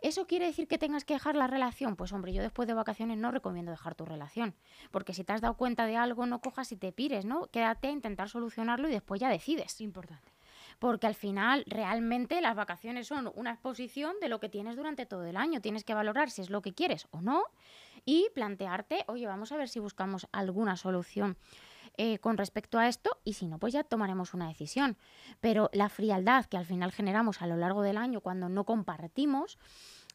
¿Eso 0.00 0.26
quiere 0.26 0.46
decir 0.46 0.68
que 0.68 0.78
tengas 0.78 1.04
que 1.04 1.14
dejar 1.14 1.36
la 1.36 1.46
relación? 1.46 1.96
Pues 1.96 2.12
hombre, 2.12 2.32
yo 2.34 2.42
después 2.42 2.68
de 2.68 2.74
vacaciones 2.74 3.16
no 3.18 3.30
recomiendo 3.30 3.70
dejar 3.70 3.94
tu 3.94 4.04
relación, 4.04 4.54
porque 4.90 5.14
si 5.14 5.24
te 5.24 5.32
has 5.32 5.40
dado 5.40 5.56
cuenta 5.56 5.86
de 5.86 5.96
algo, 5.96 6.26
no 6.26 6.40
cojas 6.40 6.70
y 6.72 6.76
te 6.76 6.92
pires, 6.92 7.24
¿no? 7.24 7.46
Quédate 7.46 7.88
a 7.88 7.92
intentar 7.92 8.28
solucionarlo 8.28 8.88
y 8.88 8.92
después 8.92 9.20
ya 9.20 9.30
decides 9.30 9.72
Es 9.74 9.80
importante. 9.80 10.35
Porque 10.78 11.06
al 11.06 11.14
final 11.14 11.64
realmente 11.66 12.40
las 12.40 12.54
vacaciones 12.54 13.06
son 13.06 13.30
una 13.34 13.52
exposición 13.52 14.16
de 14.20 14.28
lo 14.28 14.40
que 14.40 14.48
tienes 14.48 14.76
durante 14.76 15.06
todo 15.06 15.24
el 15.24 15.36
año. 15.36 15.60
Tienes 15.60 15.84
que 15.84 15.94
valorar 15.94 16.30
si 16.30 16.42
es 16.42 16.50
lo 16.50 16.62
que 16.62 16.74
quieres 16.74 17.06
o 17.10 17.20
no 17.20 17.44
y 18.04 18.28
plantearte, 18.34 19.04
oye, 19.08 19.26
vamos 19.26 19.52
a 19.52 19.56
ver 19.56 19.68
si 19.68 19.80
buscamos 19.80 20.28
alguna 20.32 20.76
solución 20.76 21.36
eh, 21.98 22.18
con 22.18 22.36
respecto 22.36 22.78
a 22.78 22.88
esto 22.88 23.18
y 23.24 23.34
si 23.34 23.46
no, 23.46 23.58
pues 23.58 23.72
ya 23.72 23.82
tomaremos 23.82 24.34
una 24.34 24.48
decisión. 24.48 24.96
Pero 25.40 25.70
la 25.72 25.88
frialdad 25.88 26.44
que 26.44 26.56
al 26.56 26.66
final 26.66 26.92
generamos 26.92 27.40
a 27.40 27.46
lo 27.46 27.56
largo 27.56 27.82
del 27.82 27.96
año 27.96 28.20
cuando 28.20 28.48
no 28.48 28.64
compartimos 28.64 29.58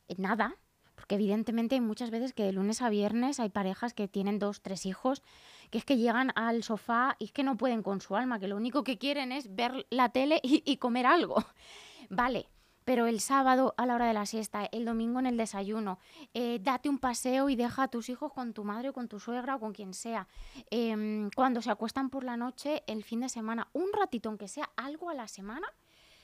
eh, 0.08 0.16
nada, 0.18 0.56
porque 0.96 1.16
evidentemente 1.16 1.76
hay 1.76 1.82
muchas 1.82 2.12
veces 2.12 2.34
que 2.34 2.44
de 2.44 2.52
lunes 2.52 2.84
a 2.84 2.90
viernes 2.90 3.40
hay 3.40 3.50
parejas 3.50 3.96
que 3.96 4.08
tienen 4.08 4.38
dos, 4.38 4.62
tres 4.62 4.86
hijos, 4.86 5.24
que 5.72 5.78
es 5.78 5.86
que 5.86 5.98
llegan 5.98 6.32
al 6.36 6.64
sofá 6.64 7.16
y 7.18 7.26
es 7.26 7.32
que 7.32 7.44
no 7.44 7.58
pueden 7.58 7.82
con 7.82 8.02
su 8.02 8.16
alma, 8.16 8.40
que 8.40 8.48
lo 8.48 8.58
único 8.58 8.84
que 8.84 8.98
quieren 8.98 9.32
es 9.32 9.56
ver 9.56 9.88
la 9.90 10.10
tele 10.10 10.40
y, 10.44 10.78
comer 10.78 11.06
algo. 11.08 11.44
Vale, 12.10 12.50
pero 12.84 13.08
el 13.08 13.22
sábado 13.22 13.74
a 13.78 13.86
la 13.86 13.96
hora 13.96 14.06
de 14.06 14.14
la 14.14 14.26
siesta, 14.26 14.66
el 14.72 14.84
domingo 14.84 15.20
en 15.20 15.28
el 15.28 15.38
desayuno, 15.38 15.98
eh, 16.34 16.60
date 16.62 16.90
un 16.90 17.00
paseo 17.00 17.50
y 17.50 17.56
deja 17.56 17.84
a 17.84 17.88
tus 17.88 18.10
hijos 18.10 18.34
con 18.34 18.54
tu 18.54 18.66
madre 18.66 18.90
o 18.90 18.94
con 18.94 19.08
tu 19.08 19.20
suegra 19.20 19.56
o 19.56 19.60
con 19.60 19.72
quien 19.72 19.94
sea. 19.94 20.28
Em, 20.70 21.30
cuando 21.36 21.62
se 21.62 21.72
acuestan 21.72 22.10
por 22.10 22.26
la 22.26 22.36
noche, 22.36 22.84
el 22.88 23.04
fin 23.04 23.22
de 23.22 23.30
semana, 23.30 23.70
un 23.72 23.94
ratito, 23.94 24.28
aunque 24.28 24.50
sea 24.50 24.70
algo 24.76 25.10
a 25.10 25.14
la 25.14 25.30
semana, 25.30 25.68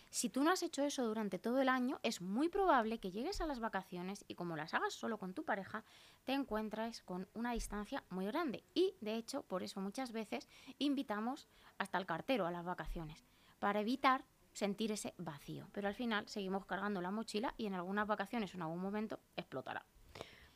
si 0.09 0.29
tú 0.29 0.43
no 0.43 0.51
has 0.51 0.63
hecho 0.63 0.83
eso 0.83 1.05
durante 1.05 1.39
todo 1.39 1.61
el 1.61 1.69
año, 1.69 1.99
es 2.03 2.21
muy 2.21 2.49
probable 2.49 2.99
que 2.99 3.11
llegues 3.11 3.41
a 3.41 3.45
las 3.45 3.59
vacaciones 3.59 4.23
y 4.27 4.35
como 4.35 4.55
las 4.55 4.73
hagas 4.73 4.93
solo 4.93 5.17
con 5.17 5.33
tu 5.33 5.43
pareja, 5.43 5.83
te 6.27 6.33
encuentres 6.33 7.01
con 7.03 7.29
una 7.35 7.53
distancia 7.53 8.03
muy 8.09 8.25
grande. 8.25 8.65
Y 8.73 8.95
de 8.99 9.15
hecho, 9.15 9.43
por 9.43 9.63
eso 9.63 9.79
muchas 9.79 10.11
veces 10.11 10.49
invitamos 10.77 11.47
hasta 11.77 11.97
el 11.97 12.05
cartero 12.05 12.45
a 12.45 12.51
las 12.51 12.65
vacaciones, 12.65 13.23
para 13.59 13.79
evitar 13.79 14.25
sentir 14.51 14.91
ese 14.91 15.13
vacío. 15.17 15.69
Pero 15.71 15.87
al 15.87 15.95
final 15.95 16.27
seguimos 16.27 16.65
cargando 16.65 17.01
la 17.01 17.11
mochila 17.11 17.53
y 17.55 17.67
en 17.67 17.75
algunas 17.75 18.07
vacaciones 18.07 18.53
o 18.53 18.57
en 18.57 18.63
algún 18.63 18.81
momento 18.81 19.21
explotará. 19.37 19.85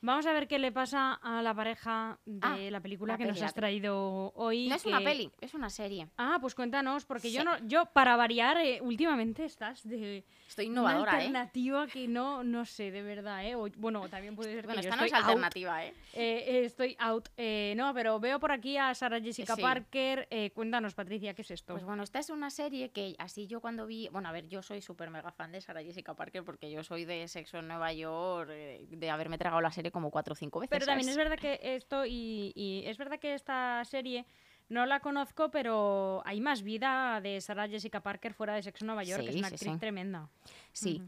Vamos 0.04 0.26
a 0.26 0.34
ver 0.34 0.48
qué 0.48 0.58
le 0.58 0.72
pasa 0.72 1.14
a 1.22 1.44
la 1.44 1.54
pareja 1.54 2.18
de 2.26 2.40
Ah, 2.42 2.58
la 2.72 2.80
película 2.80 3.14
la 3.14 3.18
que 3.20 3.26
nos 3.26 3.36
peli, 3.36 3.46
has 3.46 3.54
traído 3.54 4.32
hoy. 4.36 4.68
no 4.68 4.76
es 4.76 4.86
una 4.86 5.00
peli, 5.00 5.32
es 5.40 5.54
una 5.54 5.70
serie. 5.70 6.08
Ah, 6.18 6.40
pues 6.42 6.56
cuéntanos, 6.56 7.06
porque 7.06 7.32
yo 7.32 7.44
no, 7.44 7.52
yo 7.68 7.86
para 7.86 8.16
variar, 8.16 8.58
eh, 8.58 8.80
últimamente 8.82 9.46
estás 9.46 9.88
de 9.88 10.26
Estoy 10.48 10.66
una 10.70 10.80
innovadora, 10.82 11.12
¿eh? 11.12 11.16
alternativa 11.18 11.86
que 11.86 12.08
no, 12.08 12.44
no 12.44 12.66
sé, 12.66 12.90
de 12.90 13.04
verdad, 13.04 13.46
¿eh? 13.46 13.54
O- 13.54 13.68
bueno, 13.78 14.10
también 14.10 14.36
puede 14.36 14.56
ser 14.56 14.66
Bueno, 14.66 14.82
que 14.82 14.86
yo 14.86 14.90
esta 14.90 14.96
no 14.96 15.04
es 15.06 15.12
estoy 15.12 15.20
out, 15.22 15.30
alternativa, 15.30 15.86
¿eh? 15.86 15.94
eh, 16.14 16.62
estoy 16.66 16.96
out. 16.98 17.30
Eh, 17.38 17.76
no, 17.78 17.94
pero 17.94 18.20
veo 18.20 18.40
por 18.40 18.52
aquí 18.52 18.78
a 18.78 18.96
Sara 18.96 19.22
Jessica 19.22 19.56
Sí. 19.56 19.62
Parker. 19.62 20.28
eh, 20.32 20.50
cuéntanos, 20.50 20.96
Patricia, 20.96 21.36
¿qué 21.36 21.44
es 21.44 21.52
esto? 21.52 21.74
Pues 21.74 21.84
bueno, 21.86 22.02
esta 22.02 22.18
es 22.18 22.32
una 22.32 22.50
serie 22.50 22.90
que 22.90 23.16
así 23.20 23.46
yo 23.46 23.62
cuando 23.62 23.86
vi, 23.86 24.08
bueno, 24.10 24.30
a 24.30 24.32
ver, 24.32 24.48
yo 24.48 24.64
soy 24.64 24.82
súper 24.82 25.12
mega 25.12 25.32
fan 25.32 25.52
de 25.52 25.62
Sarah 25.62 25.84
Jessica 25.84 26.16
Parker 26.16 26.44
porque 26.44 26.72
yo 26.72 26.84
soy 26.84 27.06
de 27.06 27.28
Sexo 27.28 27.60
en 27.60 27.68
Nueva 27.68 27.94
York, 27.94 28.50
de 28.50 29.10
haberme 29.12 29.38
tragado 29.38 29.62
la 29.62 29.72
serie 29.72 29.91
como 29.92 30.12
cuatro 30.12 30.34
o 30.34 30.36
cinco 30.36 30.60
veces. 30.60 30.70
Pero 30.72 30.86
también 30.86 31.10
es 31.10 31.18
verdad 31.18 31.38
que 31.38 31.60
esto 31.62 32.06
y, 32.06 32.52
y 32.56 32.84
es 32.86 32.98
verdad 32.98 33.20
que 33.20 33.34
esta 33.34 33.84
serie 33.86 34.26
no 34.72 34.86
la 34.86 35.02
conozco, 35.02 35.52
pero 35.52 36.22
hay 36.26 36.40
más 36.40 36.64
vida 36.64 37.20
de 37.22 37.42
Sarah 37.42 37.68
Jessica 37.68 38.00
Parker 38.00 38.34
fuera 38.34 38.54
de 38.54 38.64
Sexo 38.64 38.86
Nueva 38.86 39.04
York, 39.04 39.24
que 39.24 39.30
es 39.30 39.36
una 39.36 39.50
sí, 39.50 39.56
actriz 39.56 39.74
sí. 39.74 39.80
tremenda. 39.80 40.30
Sí. 40.72 41.02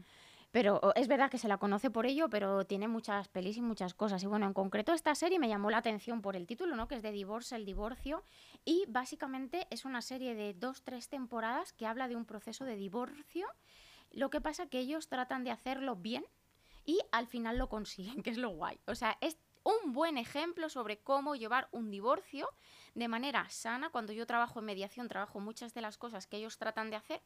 Pero 0.50 0.94
es 0.94 1.08
verdad 1.08 1.30
que 1.30 1.38
se 1.38 1.48
la 1.48 1.56
conoce 1.56 1.90
por 1.90 2.06
ello, 2.06 2.28
pero 2.28 2.64
tiene 2.64 2.86
muchas 2.86 3.26
pelis 3.26 3.56
y 3.56 3.60
muchas 3.62 3.92
cosas. 3.94 4.22
Y 4.22 4.26
bueno, 4.26 4.46
en 4.46 4.52
concreto 4.52 4.92
esta 4.92 5.14
serie 5.14 5.40
me 5.40 5.48
llamó 5.48 5.68
la 5.68 5.78
atención 5.78 6.22
por 6.22 6.36
el 6.36 6.46
título, 6.46 6.76
¿no? 6.76 6.86
Que 6.86 6.94
es 6.94 7.02
de 7.02 7.10
Divorce, 7.10 7.56
el 7.56 7.64
divorcio. 7.64 8.22
Y 8.64 8.84
básicamente 8.86 9.66
es 9.70 9.84
una 9.84 10.00
serie 10.00 10.36
de 10.36 10.54
dos, 10.54 10.82
tres 10.82 11.08
temporadas 11.08 11.72
que 11.72 11.86
habla 11.86 12.06
de 12.06 12.14
un 12.14 12.24
proceso 12.24 12.64
de 12.64 12.76
divorcio. 12.76 13.48
Lo 14.12 14.30
que 14.30 14.40
pasa 14.40 14.68
que 14.68 14.78
ellos 14.78 15.08
tratan 15.08 15.42
de 15.42 15.50
hacerlo 15.50 15.96
bien 15.96 16.24
y 16.84 16.98
al 17.12 17.26
final 17.26 17.58
lo 17.58 17.68
consiguen, 17.68 18.22
que 18.22 18.30
es 18.30 18.38
lo 18.38 18.50
guay. 18.50 18.78
O 18.86 18.94
sea, 18.94 19.16
es 19.20 19.38
un 19.64 19.92
buen 19.92 20.18
ejemplo 20.18 20.68
sobre 20.68 20.98
cómo 20.98 21.36
llevar 21.36 21.68
un 21.72 21.90
divorcio 21.90 22.48
de 22.94 23.08
manera 23.08 23.48
sana. 23.48 23.88
Cuando 23.88 24.12
yo 24.12 24.26
trabajo 24.26 24.58
en 24.58 24.66
mediación, 24.66 25.08
trabajo 25.08 25.40
muchas 25.40 25.72
de 25.72 25.80
las 25.80 25.96
cosas 25.96 26.26
que 26.26 26.36
ellos 26.36 26.58
tratan 26.58 26.90
de 26.90 26.96
hacer. 26.96 27.22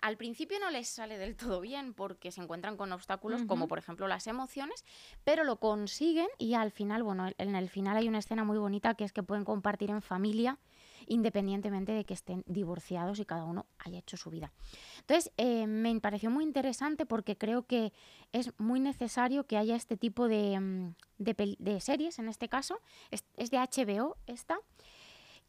Al 0.00 0.16
principio 0.16 0.58
no 0.58 0.70
les 0.70 0.88
sale 0.88 1.16
del 1.16 1.36
todo 1.36 1.60
bien 1.60 1.94
porque 1.94 2.32
se 2.32 2.42
encuentran 2.42 2.76
con 2.76 2.92
obstáculos 2.92 3.44
como 3.44 3.68
por 3.68 3.78
ejemplo 3.78 4.08
las 4.08 4.26
emociones, 4.26 4.84
pero 5.24 5.44
lo 5.44 5.60
consiguen 5.60 6.28
y 6.38 6.54
al 6.54 6.72
final, 6.72 7.02
bueno, 7.04 7.30
en 7.38 7.54
el 7.54 7.68
final 7.68 7.96
hay 7.96 8.08
una 8.08 8.18
escena 8.18 8.42
muy 8.44 8.58
bonita 8.58 8.94
que 8.94 9.04
es 9.04 9.12
que 9.12 9.22
pueden 9.22 9.44
compartir 9.44 9.90
en 9.90 10.02
familia 10.02 10.58
independientemente 11.06 11.92
de 11.92 12.04
que 12.04 12.14
estén 12.14 12.42
divorciados 12.46 13.18
y 13.18 13.24
cada 13.24 13.44
uno 13.44 13.66
haya 13.78 13.98
hecho 13.98 14.16
su 14.16 14.30
vida. 14.30 14.52
Entonces, 15.00 15.32
eh, 15.36 15.66
me 15.66 15.98
pareció 16.00 16.30
muy 16.30 16.44
interesante 16.44 17.06
porque 17.06 17.36
creo 17.36 17.66
que 17.66 17.92
es 18.32 18.52
muy 18.58 18.80
necesario 18.80 19.44
que 19.44 19.56
haya 19.56 19.76
este 19.76 19.96
tipo 19.96 20.28
de, 20.28 20.58
mm, 20.58 21.80
series, 21.80 22.18
en 22.18 22.28
este 22.28 22.48
caso, 22.48 22.80
es, 23.10 23.24
es 23.36 23.50
de 23.50 23.58
HBO 23.58 24.16
esta, 24.26 24.58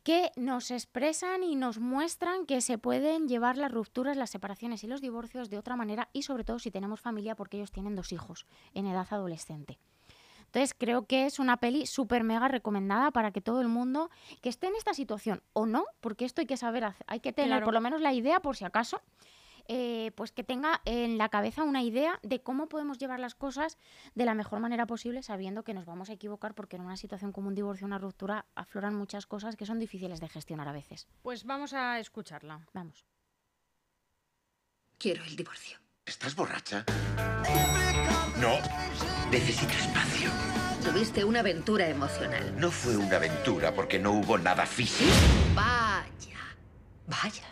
que 0.08 0.32
nos 0.38 0.72
expresan 0.72 1.44
y 1.44 1.58
nos 1.58 1.80
muestran 1.80 2.46
que 2.46 2.62
se 2.62 2.78
pueden 2.78 3.28
llevar 3.28 3.58
las 3.58 3.74
rupturas, 3.74 4.16
las 4.16 4.30
separaciones 4.30 4.86
y 4.86 4.88
los 4.88 5.02
divorcios 5.02 5.50
de 5.50 5.58
otra 5.58 5.76
manera 5.76 6.08
y 6.14 6.22
sobre 6.22 6.46
todo 6.46 6.60
si 6.60 6.72
tenemos 6.72 7.02
familia 7.02 7.36
porque 7.36 7.58
ellos 7.58 7.74
tienen 7.74 7.94
dos 7.94 8.14
hijos 8.14 8.46
en 8.74 8.88
edad 8.88 9.06
adolescente. 9.10 9.80
Entonces 10.48 10.74
creo 10.78 11.06
que 11.06 11.26
es 11.26 11.40
una 11.40 11.58
peli 11.58 11.86
súper 11.86 12.24
mega 12.24 12.48
recomendada 12.48 13.12
para 13.12 13.32
que 13.32 13.42
todo 13.42 13.62
el 13.62 13.68
mundo 13.68 14.10
que 14.42 14.50
esté 14.50 14.68
en 14.68 14.76
esta 14.76 14.94
situación 14.94 15.44
o 15.54 15.66
no, 15.66 15.86
porque 16.02 16.26
esto 16.26 16.42
hay 16.42 16.48
que 16.48 16.58
saber, 16.58 16.86
hay 17.06 17.20
que 17.20 17.32
tener 17.34 17.50
Claro. 17.52 17.66
por 17.66 17.74
lo 17.74 17.82
menos 17.82 18.02
la 18.02 18.14
idea 18.14 18.40
por 18.40 18.56
si 18.58 18.66
acaso, 18.66 19.02
eh, 19.70 20.12
pues 20.16 20.32
que 20.32 20.46
tenga 20.46 20.82
en 20.86 21.18
la 21.18 21.28
cabeza 21.28 21.64
una 21.64 21.84
idea 21.84 22.20
de 22.24 22.42
cómo 22.42 22.70
podemos 22.70 22.98
llevar 22.98 23.20
las 23.20 23.36
cosas 23.36 23.78
de 24.16 24.24
la 24.24 24.34
mejor 24.34 24.62
manera 24.62 24.86
posible 24.88 25.22
sabiendo 25.24 25.64
que 25.64 25.74
nos 25.74 25.86
vamos 25.86 26.10
a 26.10 26.14
equivocar 26.14 26.54
porque 26.56 26.78
en 26.78 26.84
una 26.84 26.96
situación 26.96 27.34
como 27.34 27.50
un 27.50 27.56
divorcio 27.56 27.84
o 27.86 27.88
una 27.90 27.98
ruptura 27.98 28.46
afloran 28.56 28.96
muchas 28.96 29.28
cosas 29.28 29.58
que 29.58 29.66
son 29.66 29.78
difíciles 29.80 30.22
de 30.22 30.30
gestionar 30.30 30.70
a 30.70 30.72
veces. 30.72 31.08
Pues 31.22 31.44
vamos 31.44 31.74
a 31.74 32.00
escucharla. 32.00 32.62
Vamos. 32.74 33.06
Quiero 34.98 35.24
el 35.26 35.36
divorcio. 35.36 35.78
¿Estás 36.06 36.34
borracha? 36.36 36.86
No, 38.40 38.54
necesito 39.32 39.74
espacio. 39.74 40.30
Tuviste 40.84 41.24
una 41.24 41.40
aventura 41.42 41.88
emocional. 41.88 42.54
No 42.58 42.72
fue 42.72 42.96
una 42.96 43.18
aventura 43.18 43.74
porque 43.74 44.00
no 44.00 44.12
hubo 44.12 44.38
nada 44.38 44.66
físico. 44.66 45.12
Vaya. 45.54 46.40
Vaya. 47.08 47.44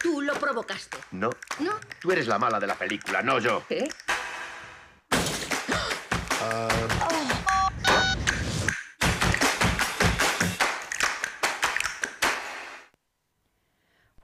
Tú 0.00 0.20
lo 0.20 0.34
provocaste. 0.34 0.98
No, 1.12 1.30
¿No? 1.60 1.72
tú 2.00 2.12
eres 2.12 2.26
la 2.26 2.38
mala 2.38 2.58
de 2.58 2.66
la 2.66 2.74
película, 2.74 3.22
no 3.22 3.38
yo. 3.38 3.62
¿Eh? 3.70 3.88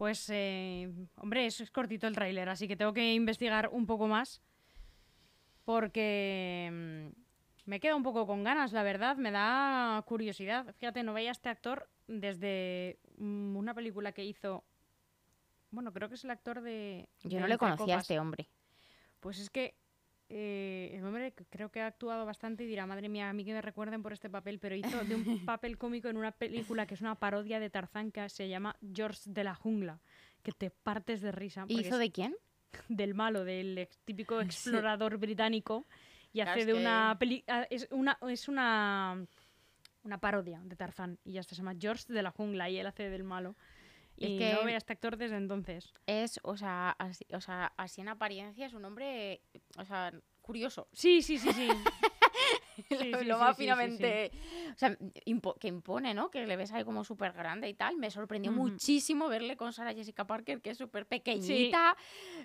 Pues, 0.09 0.27
eh, 0.31 0.91
hombre, 1.17 1.45
eso 1.45 1.63
es 1.63 1.71
cortito 1.71 2.07
el 2.07 2.15
tráiler, 2.15 2.49
así 2.49 2.67
que 2.67 2.77
tengo 2.77 2.95
que 2.95 3.13
investigar 3.13 3.69
un 3.71 3.85
poco 3.85 4.09
más. 4.09 4.41
Porque 5.67 6.71
mm, 6.73 7.69
me 7.69 7.79
queda 7.79 7.95
un 7.95 8.03
poco 8.03 8.27
con 8.27 8.43
ganas, 8.43 8.73
la 8.73 8.83
verdad, 8.83 9.19
me 9.19 9.31
da 9.31 10.03
curiosidad. 10.07 10.75
Fíjate, 10.79 11.03
no 11.03 11.13
veía 11.13 11.29
a 11.29 11.33
este 11.33 11.51
actor 11.51 11.91
desde 12.07 12.99
mm, 13.19 13.55
una 13.55 13.75
película 13.75 14.13
que 14.13 14.25
hizo. 14.25 14.65
Bueno, 15.71 15.93
creo 15.93 16.09
que 16.09 16.15
es 16.15 16.25
el 16.25 16.31
actor 16.31 16.63
de. 16.63 17.07
Yo 17.25 17.37
de 17.37 17.41
no 17.41 17.47
le 17.47 17.59
conocía 17.59 17.97
a 17.97 18.01
este 18.01 18.19
hombre. 18.19 18.49
Pues 19.21 19.39
es 19.39 19.51
que 19.51 19.75
eh, 20.31 20.91
el 20.95 21.05
hombre 21.05 21.33
creo 21.51 21.71
que 21.71 21.81
ha 21.81 21.87
actuado 21.87 22.27
bastante 22.27 22.65
y 22.65 22.67
dirá, 22.67 22.87
madre 22.87 23.09
mía, 23.09 23.31
a 23.31 23.33
mí 23.33 23.45
que 23.45 23.53
me 23.53 23.63
recuerden 23.63 24.03
por 24.03 24.13
este 24.13 24.29
papel, 24.29 24.59
pero 24.59 24.75
hizo 24.75 25.03
de 25.05 25.15
un 25.15 25.25
papel 25.47 25.79
cómico 25.79 26.09
en 26.09 26.17
una 26.17 26.33
película 26.33 26.87
que 26.87 26.95
es 26.95 27.01
una 27.01 27.15
parodia 27.15 27.61
de 27.61 27.71
Tarzán 27.71 28.11
que 28.13 28.29
se 28.29 28.49
llama 28.49 28.77
George 28.95 29.23
de 29.27 29.45
la 29.45 29.55
Jungla, 29.55 30.01
que 30.43 30.53
te 30.53 30.71
partes 30.71 31.21
de 31.23 31.33
risa. 31.33 31.63
porque 31.67 31.75
¿Hizo 31.81 31.99
de 31.99 32.11
quién? 32.11 32.37
del 32.89 33.15
malo, 33.15 33.45
del 33.45 33.79
ex- 33.79 33.99
típico 34.05 34.41
explorador 34.41 35.17
británico, 35.17 35.87
y 36.33 36.41
Claro, 36.41 36.51
hace 36.51 36.61
es 36.61 36.67
de 36.67 36.73
que- 36.75 36.79
una 36.81 37.17
peli 37.19 37.45
ah, 37.49 37.67
es 37.71 37.89
una 37.91 38.19
es 38.29 38.49
una 38.49 39.25
una 40.05 40.19
parodia 40.19 40.61
de 40.65 40.77
Tarzán 40.77 41.19
y 41.25 41.33
ya 41.33 41.41
está, 41.41 41.55
se 41.55 41.63
llama 41.63 41.75
George 41.79 42.13
de 42.13 42.23
la 42.23 42.31
Jungla 42.31 42.69
y 42.71 42.79
él 42.79 42.87
hace 42.87 43.09
del 43.11 43.25
malo. 43.25 43.57
Es 44.21 44.31
Y 44.31 44.39
que- 44.39 44.53
no 44.53 44.65
veo 44.65 44.75
a 44.75 44.79
este 44.79 44.93
actor 44.93 45.17
desde 45.17 45.37
entonces. 45.37 45.93
Es, 46.07 46.41
o 46.43 46.57
sea, 46.57 46.91
así, 46.99 47.25
o 47.33 47.41
sea, 47.41 47.73
así 47.77 48.01
en 48.01 48.09
apariencia 48.09 48.67
es 48.67 48.75
un 48.75 48.85
hombre, 48.85 49.43
o 49.79 49.85
sea, 49.85 50.13
curioso. 50.41 50.89
Sí, 50.93 51.23
sí, 51.23 51.39
sí, 51.39 51.53
sí. 51.53 51.69
Lo 52.91 52.99
sí, 53.01 53.11
lo 53.11 53.35
sí, 53.35 53.41
más 53.41 53.57
sí, 53.57 53.63
finamente, 53.65 54.31
o 54.73 54.79
sea, 54.79 54.97
impo- 55.27 55.59
que 55.59 55.67
impone, 55.67 56.15
¿no? 56.15 56.31
Que 56.31 56.47
le 56.47 56.57
ves 56.57 56.71
ahí 56.73 56.85
como 56.85 57.03
súper 57.03 57.33
grande 57.33 57.69
y 57.69 57.75
tal. 57.75 57.97
Me 57.97 58.09
sorprendió 58.09 58.53
Ujú. 58.53 58.61
muchísimo 58.61 59.29
verle 59.29 59.57
con 59.57 59.73
Sarah 59.73 59.93
Jessica 59.95 60.27
Parker, 60.29 60.61
que 60.63 60.71
es 60.71 60.79
súper 60.79 61.05
pequeñita. 61.05 61.97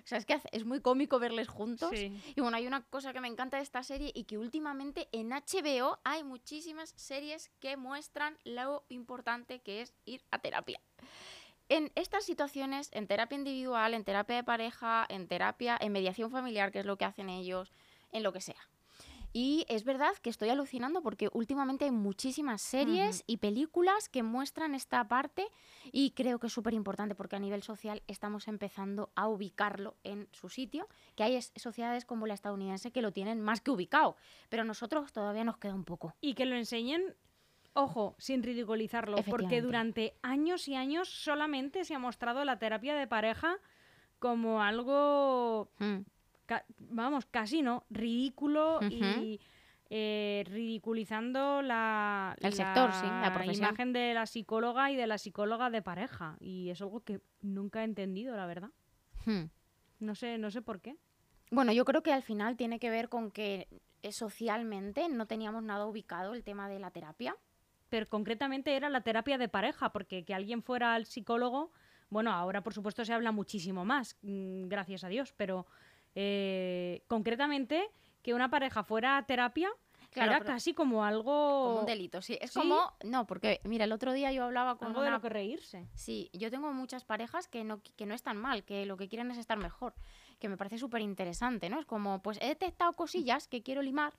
O 0.02 0.06
sea, 0.06 0.18
es 0.18 0.26
que 0.26 0.40
es 0.50 0.64
muy 0.64 0.80
cómico 0.80 1.20
verles 1.20 1.46
juntos. 1.46 1.92
Y 1.94 2.40
bueno, 2.40 2.56
hay 2.56 2.66
una 2.66 2.82
cosa 2.82 3.12
que 3.12 3.20
me 3.20 3.28
encanta 3.28 3.58
de 3.58 3.62
esta 3.62 3.84
serie 3.84 4.10
y 4.12 4.24
que 4.24 4.36
últimamente 4.36 5.08
en 5.12 5.30
HBO 5.32 6.00
hay 6.02 6.24
muchísimas 6.24 6.92
series 6.96 7.50
que 7.60 7.76
muestran 7.76 8.36
lo 8.42 8.84
importante 8.88 9.60
que 9.62 9.82
es 9.82 9.94
ir 10.04 10.24
a 10.32 10.40
terapia. 10.40 10.80
En 11.68 11.90
estas 11.94 12.24
situaciones, 12.24 12.90
en 12.92 13.06
terapia 13.06 13.38
individual, 13.38 13.94
en 13.94 14.04
terapia 14.04 14.36
de 14.36 14.44
pareja, 14.44 15.06
en 15.08 15.26
terapia, 15.28 15.76
en 15.80 15.92
mediación 15.92 16.30
familiar, 16.30 16.70
que 16.72 16.80
es 16.80 16.86
lo 16.86 16.96
que 16.98 17.04
hacen 17.06 17.30
ellos, 17.30 17.72
en 18.12 18.22
lo 18.22 18.32
que 18.32 18.40
sea. 18.40 18.60
Y 19.36 19.66
es 19.68 19.82
verdad 19.82 20.12
que 20.22 20.30
estoy 20.30 20.50
alucinando 20.50 21.02
porque 21.02 21.28
últimamente 21.32 21.86
hay 21.86 21.90
muchísimas 21.90 22.62
series 22.62 23.24
y 23.26 23.38
películas 23.38 24.08
que 24.08 24.22
muestran 24.22 24.76
esta 24.76 25.08
parte 25.08 25.48
y 25.90 26.12
creo 26.12 26.38
que 26.38 26.46
es 26.46 26.52
súper 26.52 26.72
importante 26.72 27.16
porque 27.16 27.34
a 27.34 27.40
nivel 27.40 27.64
social 27.64 28.00
estamos 28.06 28.46
empezando 28.46 29.10
a 29.16 29.26
ubicarlo 29.26 29.96
en 30.04 30.28
su 30.30 30.48
sitio, 30.48 30.86
que 31.16 31.24
hay 31.24 31.34
es- 31.34 31.50
sociedades 31.56 32.04
como 32.04 32.28
la 32.28 32.34
estadounidense 32.34 32.92
que 32.92 33.02
lo 33.02 33.10
tienen 33.10 33.40
más 33.40 33.60
que 33.60 33.72
ubicado, 33.72 34.14
pero 34.50 34.62
nosotros 34.62 35.12
todavía 35.12 35.42
nos 35.42 35.56
queda 35.56 35.74
un 35.74 35.84
poco. 35.84 36.14
Y 36.20 36.34
que 36.34 36.46
lo 36.46 36.54
enseñen, 36.54 37.16
ojo, 37.74 38.14
sin 38.18 38.42
ridiculizarlo, 38.42 39.16
porque 39.28 39.60
durante 39.62 40.14
años 40.22 40.66
y 40.68 40.74
años 40.74 41.08
solamente 41.08 41.84
se 41.84 41.94
ha 41.94 41.98
mostrado 41.98 42.44
la 42.44 42.58
terapia 42.58 42.94
de 42.94 43.06
pareja 43.06 43.56
como 44.18 44.62
algo, 44.62 45.70
Mm. 45.78 45.98
ca- 46.46 46.64
vamos, 46.78 47.26
casi 47.26 47.62
no, 47.62 47.84
ridículo 47.90 48.80
y 48.88 49.40
eh, 49.90 50.44
ridiculizando 50.48 51.62
la, 51.62 52.34
El 52.40 52.52
sector, 52.54 52.90
sí, 52.92 53.06
la 53.06 53.44
imagen 53.54 53.92
de 53.92 54.14
la 54.14 54.26
psicóloga 54.26 54.90
y 54.90 54.96
de 54.96 55.06
la 55.06 55.18
psicóloga 55.18 55.68
de 55.70 55.82
pareja. 55.82 56.36
Y 56.40 56.70
es 56.70 56.80
algo 56.80 57.00
que 57.00 57.20
nunca 57.42 57.82
he 57.82 57.84
entendido, 57.84 58.34
la 58.34 58.46
verdad. 58.46 58.70
Hmm. 59.26 59.44
No 60.00 60.14
sé, 60.14 60.38
no 60.38 60.50
sé 60.50 60.62
por 60.62 60.80
qué. 60.80 60.96
Bueno, 61.50 61.70
yo 61.72 61.84
creo 61.84 62.02
que 62.02 62.12
al 62.12 62.22
final 62.22 62.56
tiene 62.56 62.78
que 62.80 62.90
ver 62.90 63.08
con 63.08 63.30
que 63.30 63.68
eh, 64.02 64.10
socialmente 64.10 65.08
no 65.08 65.26
teníamos 65.26 65.62
nada 65.62 65.86
ubicado 65.86 66.34
el 66.34 66.42
tema 66.44 66.68
de 66.68 66.78
la 66.78 66.90
terapia. 66.90 67.36
Pero 67.94 68.08
concretamente 68.08 68.74
era 68.74 68.88
la 68.88 69.02
terapia 69.02 69.38
de 69.38 69.48
pareja, 69.48 69.92
porque 69.92 70.24
que 70.24 70.34
alguien 70.34 70.64
fuera 70.64 70.96
al 70.96 71.06
psicólogo, 71.06 71.70
bueno, 72.10 72.32
ahora 72.32 72.60
por 72.60 72.74
supuesto 72.74 73.04
se 73.04 73.12
habla 73.12 73.30
muchísimo 73.30 73.84
más, 73.84 74.16
mm, 74.22 74.66
gracias 74.66 75.04
a 75.04 75.08
Dios, 75.08 75.32
pero 75.36 75.64
eh, 76.16 77.04
concretamente 77.06 77.88
que 78.20 78.34
una 78.34 78.50
pareja 78.50 78.82
fuera 78.82 79.16
a 79.16 79.26
terapia 79.26 79.70
Claro, 80.10 80.32
era 80.32 80.44
casi 80.44 80.74
como 80.74 81.04
algo, 81.04 81.66
Como 81.66 81.80
un 81.80 81.86
delito, 81.86 82.20
sí. 82.20 82.36
Es 82.40 82.50
¿Sí? 82.50 82.58
como... 82.58 82.92
No, 83.04 83.26
porque, 83.26 83.60
mira, 83.64 83.84
el 83.84 83.92
otro 83.92 84.12
día 84.12 84.32
yo 84.32 84.44
hablaba 84.44 84.76
con 84.76 84.88
algo 84.88 85.02
de 85.02 85.10
lo 85.10 85.20
que 85.20 85.28
reírse. 85.28 85.88
Sí, 85.94 86.30
yo 86.32 86.50
tengo 86.50 86.72
muchas 86.72 87.04
parejas 87.04 87.46
que 87.46 87.62
no, 87.62 87.80
que 87.96 88.06
no 88.06 88.14
están 88.14 88.36
mal, 88.36 88.64
que 88.64 88.86
lo 88.86 88.96
que 88.96 89.08
quieren 89.08 89.30
es 89.30 89.38
estar 89.38 89.58
mejor, 89.58 89.94
que 90.40 90.48
me 90.48 90.56
parece 90.56 90.78
súper 90.78 91.00
interesante, 91.00 91.68
¿no? 91.68 91.80
Es 91.80 91.86
como, 91.86 92.22
pues 92.22 92.38
he 92.40 92.46
detectado 92.46 92.92
cosillas 92.94 93.46
que 93.48 93.62
quiero 93.62 93.82
limar 93.82 94.14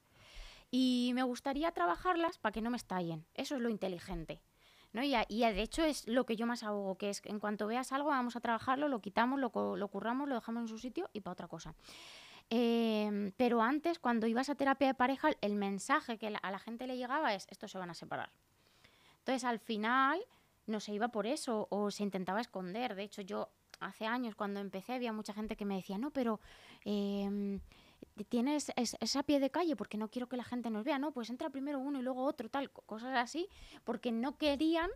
y 0.71 1.11
me 1.15 1.23
gustaría 1.23 1.71
trabajarlas 1.71 2.37
para 2.37 2.51
que 2.53 2.61
no 2.61 2.69
me 2.69 2.77
estallen. 2.77 3.25
Eso 3.33 3.55
es 3.55 3.61
lo 3.61 3.69
inteligente. 3.69 4.41
¿no? 4.93 5.03
Y, 5.03 5.13
a- 5.13 5.25
de 5.27 5.61
hecho 5.61 5.83
es 5.83 6.07
lo 6.07 6.25
que 6.25 6.35
yo 6.37 6.47
más 6.47 6.63
hago, 6.63 6.97
que 6.97 7.09
es 7.09 7.21
en 7.25 7.39
cuanto 7.39 7.67
veas 7.67 7.91
algo 7.91 8.09
vamos 8.09 8.35
a 8.37 8.39
trabajarlo, 8.39 8.87
lo 8.87 9.01
quitamos, 9.01 9.39
lo, 9.39 9.75
lo 9.75 9.87
curramos, 9.89 10.29
lo 10.29 10.35
dejamos 10.35 10.61
en 10.61 10.67
su 10.69 10.77
sitio 10.77 11.09
y 11.11 11.19
para 11.19 11.33
otra 11.33 11.47
cosa. 11.49 11.75
Em, 12.49 13.31
pero 13.37 13.61
antes, 13.61 13.99
cuando 13.99 14.27
ibas 14.27 14.49
a 14.49 14.55
terapia 14.55 14.87
de 14.87 14.93
pareja, 14.93 15.31
el 15.41 15.55
mensaje 15.55 16.17
que 16.17 16.27
a 16.27 16.51
la 16.51 16.59
gente 16.59 16.87
le 16.87 16.95
llegaba 16.97 17.33
es, 17.33 17.47
estos 17.49 17.71
se 17.71 17.77
van 17.77 17.89
a 17.89 17.93
separar. 17.93 18.29
Entonces, 19.19 19.43
al 19.43 19.59
final, 19.59 20.19
no 20.67 20.79
se 20.79 20.93
iba 20.93 21.07
por 21.09 21.25
eso 21.27 21.67
o 21.71 21.91
se 21.91 22.03
intentaba 22.03 22.41
esconder. 22.41 22.95
De 22.95 23.03
hecho, 23.03 23.21
yo 23.21 23.49
hace 23.79 24.05
años, 24.05 24.35
cuando 24.35 24.59
empecé, 24.59 24.93
había 24.93 25.11
mucha 25.11 25.33
gente 25.33 25.55
que 25.55 25.65
me 25.65 25.75
decía, 25.75 25.97
no, 25.97 26.11
pero 26.11 26.39
em, 26.85 27.59
tienes 28.29 28.71
es- 28.75 28.95
esa 28.99 29.23
pie 29.23 29.39
de 29.39 29.49
calle 29.51 29.75
porque 29.75 29.97
no 29.97 30.09
quiero 30.09 30.27
que 30.27 30.37
la 30.37 30.43
gente 30.43 30.69
nos 30.69 30.83
vea. 30.83 30.99
No, 30.99 31.11
pues 31.11 31.29
entra 31.29 31.49
primero 31.49 31.79
uno 31.79 31.99
y 31.99 32.01
luego 32.01 32.23
otro, 32.23 32.49
tal, 32.49 32.71
co- 32.71 32.81
cosas 32.83 33.15
así, 33.17 33.47
porque 33.83 34.11
no 34.11 34.37
querían 34.37 34.89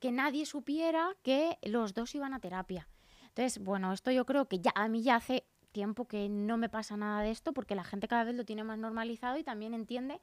que 0.00 0.12
nadie 0.12 0.46
supiera 0.46 1.16
que 1.22 1.58
los 1.62 1.94
dos 1.94 2.14
iban 2.14 2.34
a 2.34 2.40
terapia. 2.40 2.88
Entonces, 3.28 3.62
bueno, 3.62 3.92
esto 3.92 4.10
yo 4.10 4.26
creo 4.26 4.48
que 4.48 4.60
ya 4.60 4.72
a 4.74 4.88
mí 4.88 5.02
ya 5.02 5.16
hace 5.16 5.44
tiempo 5.72 6.06
que 6.06 6.28
no 6.28 6.56
me 6.56 6.68
pasa 6.68 6.96
nada 6.96 7.22
de 7.22 7.30
esto 7.30 7.52
porque 7.52 7.74
la 7.74 7.84
gente 7.84 8.08
cada 8.08 8.24
vez 8.24 8.34
lo 8.34 8.44
tiene 8.44 8.64
más 8.64 8.78
normalizado 8.78 9.38
y 9.38 9.44
también 9.44 9.74
entiende 9.74 10.20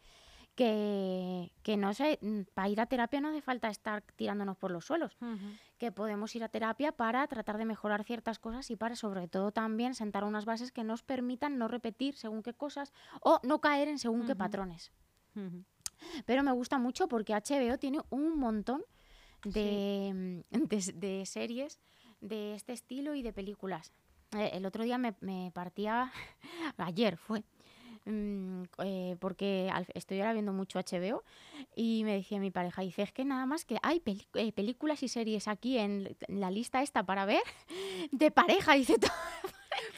que, 0.56 1.52
que 1.64 1.78
no 1.78 1.94
sé, 1.94 2.20
para 2.54 2.70
ir 2.70 2.80
a 2.82 2.86
terapia 2.86 3.20
no 3.22 3.30
hace 3.30 3.42
falta 3.42 3.70
estar 3.70 4.02
tirándonos 4.16 4.58
por 4.58 4.72
los 4.72 4.86
suelos, 4.86 5.18
que 5.78 5.92
podemos 5.92 6.34
ir 6.36 6.44
a 6.44 6.50
terapia 6.50 6.92
para 6.94 7.28
tratar 7.28 7.58
de 7.58 7.66
mejorar 7.66 8.04
ciertas 8.06 8.40
cosas 8.40 8.72
y 8.72 8.76
para 8.76 8.96
sobre 8.96 9.28
todo 9.28 9.52
también 9.52 9.94
sentar 9.96 10.24
unas 10.24 10.46
bases 10.46 10.72
que 10.72 10.84
nos 10.84 11.04
permitan 11.04 11.58
no 11.58 11.68
repetir 11.68 12.16
según 12.16 12.42
qué 12.42 12.54
cosas 12.54 12.94
o 13.22 13.40
no 13.44 13.60
caer 13.60 13.88
en 13.90 14.00
según 14.00 14.26
qué 14.26 14.34
patrones. 14.36 14.92
Pero 16.26 16.44
me 16.44 16.52
gusta 16.52 16.78
mucho 16.78 17.08
porque 17.08 17.34
HBO 17.34 17.78
tiene 17.78 18.00
un 18.10 18.38
montón 18.40 18.84
de, 19.44 20.44
mm, 20.52 20.52
de- 20.70 20.94
de 20.94 21.26
series 21.26 21.80
de 22.22 22.56
este 22.56 22.74
estilo 22.74 23.14
y 23.16 23.22
de 23.22 23.34
películas. 23.34 23.92
Eh, 24.36 24.52
el 24.54 24.66
otro 24.66 24.84
día 24.84 24.98
me, 24.98 25.16
me 25.20 25.52
partía, 25.54 26.12
ayer 26.78 27.18
fue, 27.18 27.44
mm, 28.06 28.64
eh, 28.84 29.16
porque 29.20 29.70
al- 29.74 29.88
estoy 29.94 30.20
ahora 30.20 30.34
viendo 30.34 30.54
mucho 30.54 30.80
HBO 30.80 31.24
y 31.76 32.04
me 32.04 32.14
decía 32.14 32.40
mi 32.40 32.52
pareja, 32.52 32.82
dice, 32.82 33.02
es 33.04 33.12
que 33.12 33.26
nada 33.26 33.46
más 33.46 33.66
que 33.66 33.78
hay 33.84 34.02
eh, 34.36 34.52
películas 34.52 35.04
y 35.04 35.08
series 35.08 35.48
aquí 35.48 35.78
en, 35.78 36.16
en 36.28 36.40
la 36.40 36.52
lista 36.52 36.82
esta 36.82 37.04
para 37.04 37.26
ver 37.26 37.44
de 38.12 38.32
pareja, 38.32 38.74
dice 38.74 38.98
todo. 39.00 39.12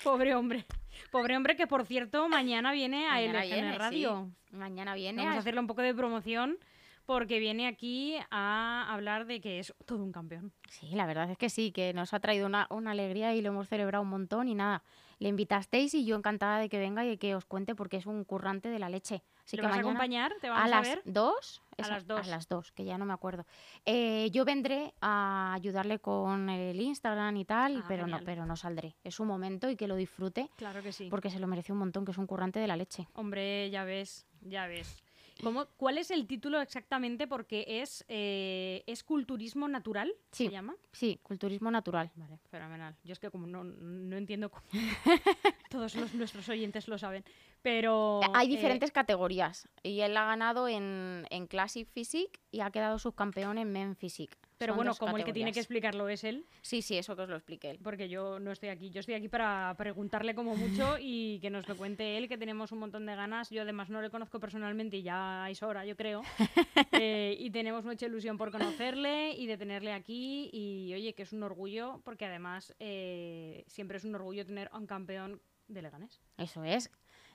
Pobre 0.03 0.33
hombre. 0.35 0.65
Pobre 1.11 1.37
hombre 1.37 1.55
que, 1.55 1.67
por 1.67 1.85
cierto, 1.85 2.27
mañana 2.27 2.71
viene 2.71 3.07
a 3.07 3.21
LGN 3.21 3.41
viene, 3.43 3.71
sí. 3.73 3.77
Radio. 3.77 4.31
Mañana 4.51 4.95
viene. 4.95 5.17
Vamos 5.21 5.33
a 5.33 5.37
a- 5.37 5.39
hacerle 5.39 5.59
un 5.59 5.67
poco 5.67 5.81
de 5.81 5.93
promoción 5.93 6.57
porque 7.05 7.39
viene 7.39 7.67
aquí 7.67 8.15
a 8.31 8.91
hablar 8.93 9.25
de 9.27 9.39
que 9.39 9.59
es 9.59 9.73
todo 9.85 10.03
un 10.03 10.11
campeón. 10.11 10.51
Sí, 10.69 10.87
la 10.91 11.05
verdad 11.05 11.29
es 11.31 11.37
que 11.37 11.49
sí, 11.49 11.71
que 11.71 11.93
nos 11.93 12.13
ha 12.13 12.19
traído 12.19 12.47
una, 12.47 12.67
una 12.69 12.91
alegría 12.91 13.33
y 13.33 13.41
lo 13.41 13.49
hemos 13.49 13.69
celebrado 13.69 14.01
un 14.03 14.09
montón 14.09 14.47
y 14.49 14.55
nada, 14.55 14.83
le 15.19 15.29
invitasteis 15.29 15.93
y 15.93 16.05
yo 16.05 16.15
encantada 16.15 16.59
de 16.59 16.69
que 16.69 16.77
venga 16.79 17.03
y 17.05 17.09
de 17.09 17.17
que 17.17 17.35
os 17.35 17.45
cuente 17.45 17.73
porque 17.75 17.97
es 17.97 18.05
un 18.05 18.23
currante 18.23 18.69
de 18.69 18.79
la 18.79 18.89
leche. 18.89 19.23
Así 19.45 19.55
¿Le 19.55 19.61
que 19.61 19.67
vas 19.67 19.77
a 19.77 19.79
acompañar? 19.79 20.33
¿Te 20.41 20.47
a 20.47 20.51
vamos 20.51 20.65
a, 20.65 20.67
las 20.67 20.87
ver? 20.87 21.01
2 21.05 21.61
Esa- 21.77 21.89
las 21.91 22.07
dos. 22.07 22.27
A 22.27 22.29
las 22.29 22.47
dos, 22.47 22.71
que 22.73 22.83
ya 22.85 22.97
no 22.97 23.05
me 23.05 23.13
acuerdo. 23.13 23.45
Eh, 23.85 24.29
yo 24.31 24.43
vendré 24.45 24.93
a 25.01 25.53
ayudarle 25.53 25.99
con 25.99 26.49
el 26.49 26.79
Instagram 26.81 27.37
y 27.37 27.45
tal, 27.45 27.77
Ah, 27.77 27.85
pero 27.87 28.07
no, 28.07 28.19
pero 28.25 28.45
no 28.45 28.55
saldré. 28.55 28.95
Es 29.03 29.15
su 29.15 29.25
momento 29.25 29.69
y 29.69 29.75
que 29.75 29.87
lo 29.87 29.95
disfrute 29.95 30.49
Claro 30.57 30.81
que 30.83 30.91
sí. 30.91 31.07
porque 31.09 31.29
se 31.29 31.39
lo 31.39 31.47
merece 31.47 31.71
un 31.71 31.79
montón, 31.79 32.03
que 32.03 32.11
es 32.11 32.17
un 32.17 32.27
currante 32.27 32.59
de 32.59 32.67
la 32.67 32.75
leche. 32.75 33.07
Hombre, 33.13 33.69
ya 33.69 33.83
ves, 33.85 34.27
ya 34.41 34.67
ves. 34.67 35.01
¿Cómo, 35.43 35.65
¿Cuál 35.77 35.97
es 35.97 36.11
el 36.11 36.27
título 36.27 36.59
exactamente? 36.61 37.27
Porque 37.27 37.65
es, 37.81 38.05
eh, 38.07 38.83
es 38.87 39.03
culturismo 39.03 39.67
natural, 39.67 40.13
Sí. 40.31 40.45
se 40.45 40.51
llama. 40.51 40.75
Sí, 40.91 41.19
culturismo 41.23 41.71
natural. 41.71 42.11
Vale, 42.15 42.39
fenomenal. 42.49 42.95
Yo 43.03 43.13
es 43.13 43.19
que 43.19 43.29
como 43.29 43.47
no, 43.47 43.63
no 43.63 44.17
entiendo 44.17 44.49
cómo 44.49 44.63
todos 45.69 45.95
los, 45.95 46.13
nuestros 46.13 46.47
oyentes 46.49 46.87
lo 46.87 46.97
saben, 46.97 47.23
pero... 47.61 48.21
Hay 48.33 48.47
eh, 48.47 48.55
diferentes 48.55 48.91
categorías 48.91 49.67
y 49.83 50.01
él 50.01 50.15
ha 50.17 50.25
ganado 50.25 50.67
en, 50.67 51.25
en 51.29 51.47
Classic 51.47 51.87
Physique 51.87 52.39
y 52.51 52.61
ha 52.61 52.71
quedado 52.71 52.99
subcampeón 52.99 53.57
en 53.57 53.71
Men 53.71 53.95
Physique. 53.95 54.37
Pero 54.57 54.71
Son 54.73 54.77
bueno, 54.77 54.95
como 54.95 55.17
el 55.17 55.23
que 55.23 55.33
tiene 55.33 55.51
que 55.51 55.59
categorías. 55.61 55.65
explicarlo 55.65 56.09
es 56.09 56.23
él, 56.23 56.45
Sí, 56.61 56.81
sí, 56.81 56.97
eso 56.97 57.15
que 57.15 57.21
os 57.23 57.29
lo 57.29 57.35
explique 57.35 57.69
él. 57.71 57.79
porque 57.83 58.09
yo 58.09 58.39
no 58.39 58.51
estoy 58.51 58.69
aquí. 58.69 58.89
Yo 58.89 58.99
estoy 58.99 59.15
aquí 59.15 59.27
para 59.29 59.73
preguntarle 59.77 60.33
como 60.35 60.55
mucho 60.55 60.97
y 60.99 61.39
que 61.39 61.49
nos 61.49 61.67
lo 61.67 61.75
cuente 61.77 62.17
él, 62.17 62.27
que 62.27 62.37
tenemos 62.37 62.71
un 62.71 62.79
montón 62.79 63.05
de 63.05 63.15
ganas. 63.15 63.49
Yo 63.49 63.61
además 63.61 63.89
no 63.89 64.01
le 64.01 64.09
conozco 64.09 64.39
personalmente 64.39 64.97
y 64.97 65.03
ya 65.03 65.49
es 65.49 65.61
hora, 65.63 65.85
yo 65.85 65.95
creo. 65.95 66.21
Eh, 66.99 67.35
y 67.39 67.51
tenemos 67.51 67.85
mucha 67.85 68.05
ilusión 68.07 68.37
por 68.37 68.51
conocerle 68.51 69.33
y 69.33 69.45
de 69.45 69.57
tenerle 69.57 69.91
aquí. 69.93 70.49
Y 70.51 70.91
oye, 70.95 71.13
que 71.13 71.23
es 71.23 71.31
un 71.33 71.43
orgullo, 71.43 72.01
porque 72.03 72.25
además 72.25 72.73
eh, 72.79 73.63
siempre 73.67 73.97
es 73.97 74.03
un 74.05 74.15
orgullo 74.15 74.45
tener 74.45 74.69
a 74.71 74.77
un 74.77 74.87
campeón 74.87 75.39
de 75.67 75.81
Leganés. 75.83 76.19
Eso 76.37 76.63
es. 76.63 76.89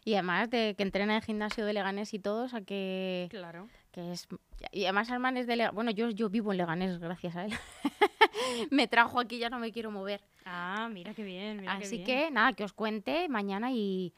Y 0.04 0.14
además 0.14 0.50
de 0.50 0.74
que 0.76 0.82
entrena 0.82 1.12
en 1.12 1.18
el 1.18 1.24
gimnasio 1.24 1.64
de 1.64 1.72
Leganés 1.74 2.12
y 2.12 2.18
todo, 2.18 2.44
o 2.44 2.48
sea 2.48 2.62
que, 2.62 3.28
Claro. 3.30 3.68
Que 3.92 4.12
es... 4.12 4.26
Y 4.72 4.84
además 4.84 5.10
Arman 5.10 5.36
es 5.36 5.46
de 5.46 5.56
Leganés. 5.56 5.74
Bueno, 5.74 5.90
yo, 5.90 6.10
yo 6.10 6.28
vivo 6.28 6.52
en 6.52 6.58
Leganés 6.58 6.98
gracias 6.98 7.36
a 7.36 7.44
él. 7.44 7.52
me 8.70 8.88
trajo 8.88 9.20
aquí, 9.20 9.38
ya 9.38 9.50
no 9.50 9.58
me 9.58 9.70
quiero 9.70 9.90
mover. 9.90 10.22
Ah, 10.44 10.88
mira 10.90 11.14
qué 11.14 11.22
bien. 11.22 11.60
Mira 11.60 11.78
qué 11.78 11.84
Así 11.84 11.96
bien. 11.98 12.06
que 12.06 12.30
nada, 12.30 12.52
que 12.54 12.64
os 12.64 12.72
cuente 12.72 13.28
mañana 13.28 13.70
y 13.70 14.12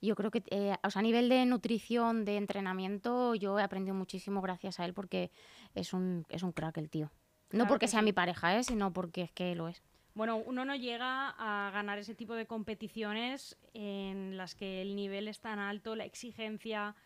yo 0.00 0.14
creo 0.14 0.30
que, 0.30 0.42
eh, 0.50 0.76
o 0.82 0.90
sea, 0.90 1.00
a 1.00 1.02
nivel 1.02 1.28
de 1.28 1.44
nutrición, 1.46 2.24
de 2.24 2.36
entrenamiento, 2.36 3.34
yo 3.34 3.58
he 3.58 3.62
aprendido 3.62 3.94
muchísimo 3.94 4.40
gracias 4.40 4.80
a 4.80 4.84
él 4.84 4.94
porque 4.94 5.30
es 5.74 5.92
un, 5.92 6.24
es 6.28 6.42
un 6.42 6.52
crack 6.52 6.78
el 6.78 6.88
tío. 6.88 7.06
No 7.50 7.50
Claro 7.50 7.68
porque 7.68 7.86
que 7.86 7.90
sea 7.90 8.00
sí. 8.00 8.04
mi 8.04 8.12
pareja, 8.12 8.56
¿eh? 8.58 8.62
sino 8.62 8.92
porque 8.92 9.22
es 9.22 9.32
que 9.32 9.54
lo 9.54 9.68
es. 9.68 9.82
Bueno, 10.14 10.36
uno 10.36 10.64
no 10.64 10.74
llega 10.74 11.30
a 11.38 11.70
ganar 11.70 11.98
ese 11.98 12.14
tipo 12.14 12.34
de 12.34 12.46
competiciones 12.46 13.56
en 13.72 14.36
las 14.36 14.54
que 14.54 14.82
el 14.82 14.96
nivel 14.96 15.28
es 15.28 15.40
tan 15.40 15.58
alto, 15.58 15.94
la 15.94 16.04
exigencia 16.04 16.96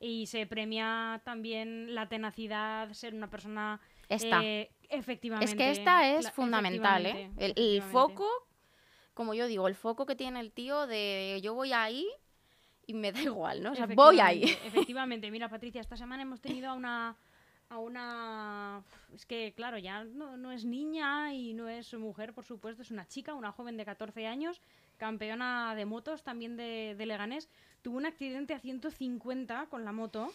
y 0.00 0.26
se 0.26 0.46
premia 0.46 1.20
también 1.24 1.94
la 1.94 2.08
tenacidad, 2.08 2.90
ser 2.92 3.14
una 3.14 3.28
persona 3.28 3.80
Esta. 4.08 4.42
eh, 4.42 4.70
efectivamente. 4.88 5.44
Es 5.44 5.54
que 5.54 5.70
esta 5.70 6.08
es 6.16 6.30
fundamental, 6.32 7.04
¿eh? 7.04 7.30
El, 7.36 7.82
foco, 7.82 8.26
como 9.12 9.34
yo 9.34 9.46
digo, 9.46 9.68
el 9.68 9.74
foco 9.74 10.06
que 10.06 10.16
tiene 10.16 10.40
el 10.40 10.52
tío 10.52 10.86
de 10.86 11.38
yo 11.42 11.54
voy 11.54 11.72
ahí 11.74 12.08
y 12.86 12.94
me 12.94 13.12
da 13.12 13.20
igual, 13.20 13.62
¿no? 13.62 13.72
O 13.72 13.74
sea, 13.74 13.86
voy 13.86 14.20
ahí. 14.20 14.42
Efectivamente, 14.44 14.68
Efectivamente, 14.68 15.30
mira 15.30 15.48
Patricia, 15.50 15.82
esta 15.82 15.98
semana 15.98 16.22
hemos 16.22 16.40
tenido 16.40 16.70
a 16.70 16.72
una 16.72 17.16
a 17.68 17.78
una 17.78 18.82
es 19.14 19.26
que 19.26 19.52
claro, 19.54 19.78
ya 19.78 20.02
no, 20.02 20.36
no 20.36 20.50
es 20.50 20.64
niña 20.64 21.32
y 21.32 21.54
no 21.54 21.68
es 21.68 21.94
mujer, 21.94 22.32
por 22.32 22.44
supuesto, 22.44 22.82
es 22.82 22.90
una 22.90 23.06
chica, 23.06 23.34
una 23.34 23.52
joven 23.52 23.76
de 23.76 23.84
14 23.84 24.26
años, 24.26 24.60
campeona 24.96 25.74
de 25.76 25.84
motos 25.84 26.24
también 26.24 26.56
de, 26.56 26.96
de 26.98 27.06
Leganés, 27.06 27.48
tuvo 27.82 27.96
un 27.98 28.06
accidente 28.06 28.54
a 28.54 28.58
150 28.60 29.66
con 29.66 29.84
la 29.84 29.92
moto. 29.92 30.32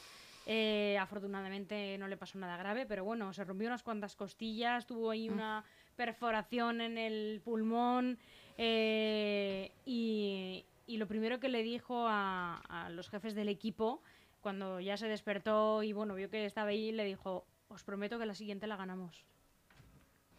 eh, 0.48 0.96
afortunadamente 1.00 1.98
no 1.98 2.08
le 2.08 2.18
pasó 2.18 2.38
nada 2.38 2.56
grave, 2.58 2.86
pero 2.86 3.04
bueno, 3.04 3.34
se 3.34 3.44
rompió 3.44 3.68
unas 3.68 3.82
cuantas 3.82 4.16
costillas, 4.16 4.86
tuvo 4.86 5.10
ahí 5.10 5.28
una 5.28 5.64
perforación 5.96 6.82
en 6.82 6.98
el 7.00 7.42
pulmón 7.44 8.20
eh, 8.58 9.72
y, 9.86 10.64
y 10.86 10.98
lo 10.98 11.08
primero 11.08 11.40
que 11.40 11.50
le 11.50 11.64
dijo 11.64 12.06
a, 12.08 12.58
a 12.70 12.90
los 12.92 13.10
jefes 13.10 13.34
del 13.34 13.50
equipo 13.50 14.02
cuando 14.42 14.80
ya 14.80 14.98
se 14.98 15.08
despertó 15.08 15.82
y 15.82 15.94
bueno, 15.94 16.14
vio 16.14 16.30
que 16.30 16.46
estaba 16.46 16.70
ahí, 16.70 16.92
le 16.92 17.06
dijo, 17.06 17.48
os 17.68 17.84
prometo 17.84 18.20
que 18.20 18.28
la 18.28 18.36
siguiente 18.36 18.68
la 18.68 18.76
ganamos. 18.76 19.26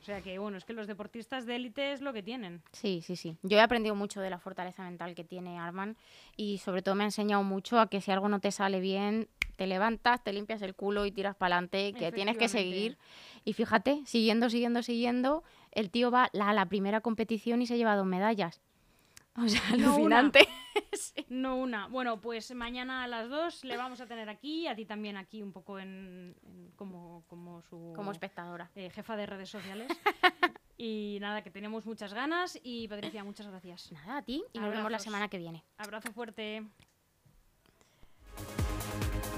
O 0.06 0.08
sea 0.08 0.20
que 0.20 0.38
bueno, 0.38 0.56
es 0.56 0.64
que 0.64 0.72
los 0.72 0.86
deportistas 0.86 1.46
de 1.46 1.56
élite 1.56 1.90
es 1.90 2.00
lo 2.00 2.12
que 2.12 2.22
tienen. 2.22 2.62
Sí, 2.70 3.02
sí, 3.04 3.16
sí. 3.16 3.36
Yo 3.42 3.58
he 3.58 3.60
aprendido 3.60 3.96
mucho 3.96 4.20
de 4.20 4.30
la 4.30 4.38
fortaleza 4.38 4.84
mental 4.84 5.16
que 5.16 5.24
tiene 5.24 5.58
Arman 5.58 5.96
y 6.36 6.58
sobre 6.58 6.80
todo 6.80 6.94
me 6.94 7.02
ha 7.02 7.08
enseñado 7.08 7.42
mucho 7.42 7.80
a 7.80 7.90
que 7.90 8.00
si 8.00 8.12
algo 8.12 8.28
no 8.28 8.38
te 8.38 8.52
sale 8.52 8.78
bien, 8.78 9.26
te 9.56 9.66
levantas, 9.66 10.22
te 10.22 10.32
limpias 10.32 10.62
el 10.62 10.76
culo 10.76 11.06
y 11.06 11.10
tiras 11.10 11.34
para 11.34 11.56
adelante, 11.56 11.92
que 11.92 12.12
tienes 12.12 12.38
que 12.38 12.46
seguir. 12.46 12.98
Y 13.44 13.54
fíjate, 13.54 14.02
siguiendo, 14.06 14.48
siguiendo, 14.48 14.84
siguiendo, 14.84 15.42
el 15.72 15.90
tío 15.90 16.12
va 16.12 16.30
a 16.32 16.52
la 16.52 16.66
primera 16.66 17.00
competición 17.00 17.60
y 17.60 17.66
se 17.66 17.76
lleva 17.76 17.96
dos 17.96 18.06
medallas. 18.06 18.60
O 19.44 19.48
sea, 19.48 19.60
No 19.76 19.96
una. 19.98 20.18
alucinante. 20.20 20.48
No 21.28 21.56
una. 21.56 21.88
Bueno, 21.88 22.20
pues 22.20 22.54
mañana 22.54 23.02
a 23.04 23.06
las 23.08 23.28
dos 23.30 23.64
le 23.64 23.76
vamos 23.76 24.00
a 24.00 24.06
tener 24.06 24.28
aquí, 24.28 24.66
a 24.66 24.74
ti 24.76 24.84
también 24.84 25.16
aquí 25.16 25.42
un 25.42 25.52
poco 25.52 25.78
en, 25.78 26.34
en- 26.42 26.72
como, 26.76 27.24
como 27.28 27.62
su 27.62 27.92
Como 27.96 28.12
espectadora. 28.12 28.70
eh, 28.74 28.90
jefa 28.90 29.16
de 29.16 29.26
redes 29.26 29.48
sociales. 29.50 29.88
y 30.76 31.18
nada, 31.20 31.42
que 31.42 31.50
tenemos 31.50 31.86
muchas 31.86 32.12
ganas 32.12 32.58
y 32.62 32.86
Patricia, 32.88 33.24
muchas 33.24 33.46
gracias. 33.46 33.90
Nada, 33.92 34.18
a 34.18 34.22
ti 34.22 34.44
y 34.52 34.58
nos 34.58 34.68
vemos 34.68 34.82
la 34.82 34.86
Abrazos. 34.98 35.04
semana 35.04 35.28
que 35.28 35.38
viene. 35.38 35.64
Abrazo 35.78 36.12
fuerte. 36.12 36.62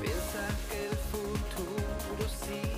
Piensa 0.00 0.48
que 0.70 0.86
el 0.88 0.96
futuro 0.96 2.28
sigue 2.28 2.77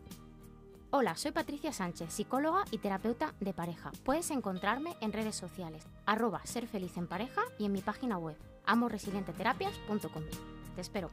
Hola, 0.93 1.15
soy 1.15 1.31
Patricia 1.31 1.71
Sánchez, 1.71 2.11
psicóloga 2.11 2.65
y 2.69 2.77
terapeuta 2.79 3.33
de 3.39 3.53
pareja. 3.53 3.93
Puedes 4.03 4.29
encontrarme 4.29 4.97
en 4.99 5.13
redes 5.13 5.37
sociales, 5.37 5.87
arroba 6.05 6.45
ser 6.45 6.67
feliz 6.67 6.97
en 6.97 7.07
pareja 7.07 7.43
y 7.57 7.63
en 7.63 7.71
mi 7.71 7.79
página 7.79 8.17
web, 8.17 8.35
amoresilienteterapias.com. 8.65 10.23
Te 10.75 10.81
espero. 10.81 11.09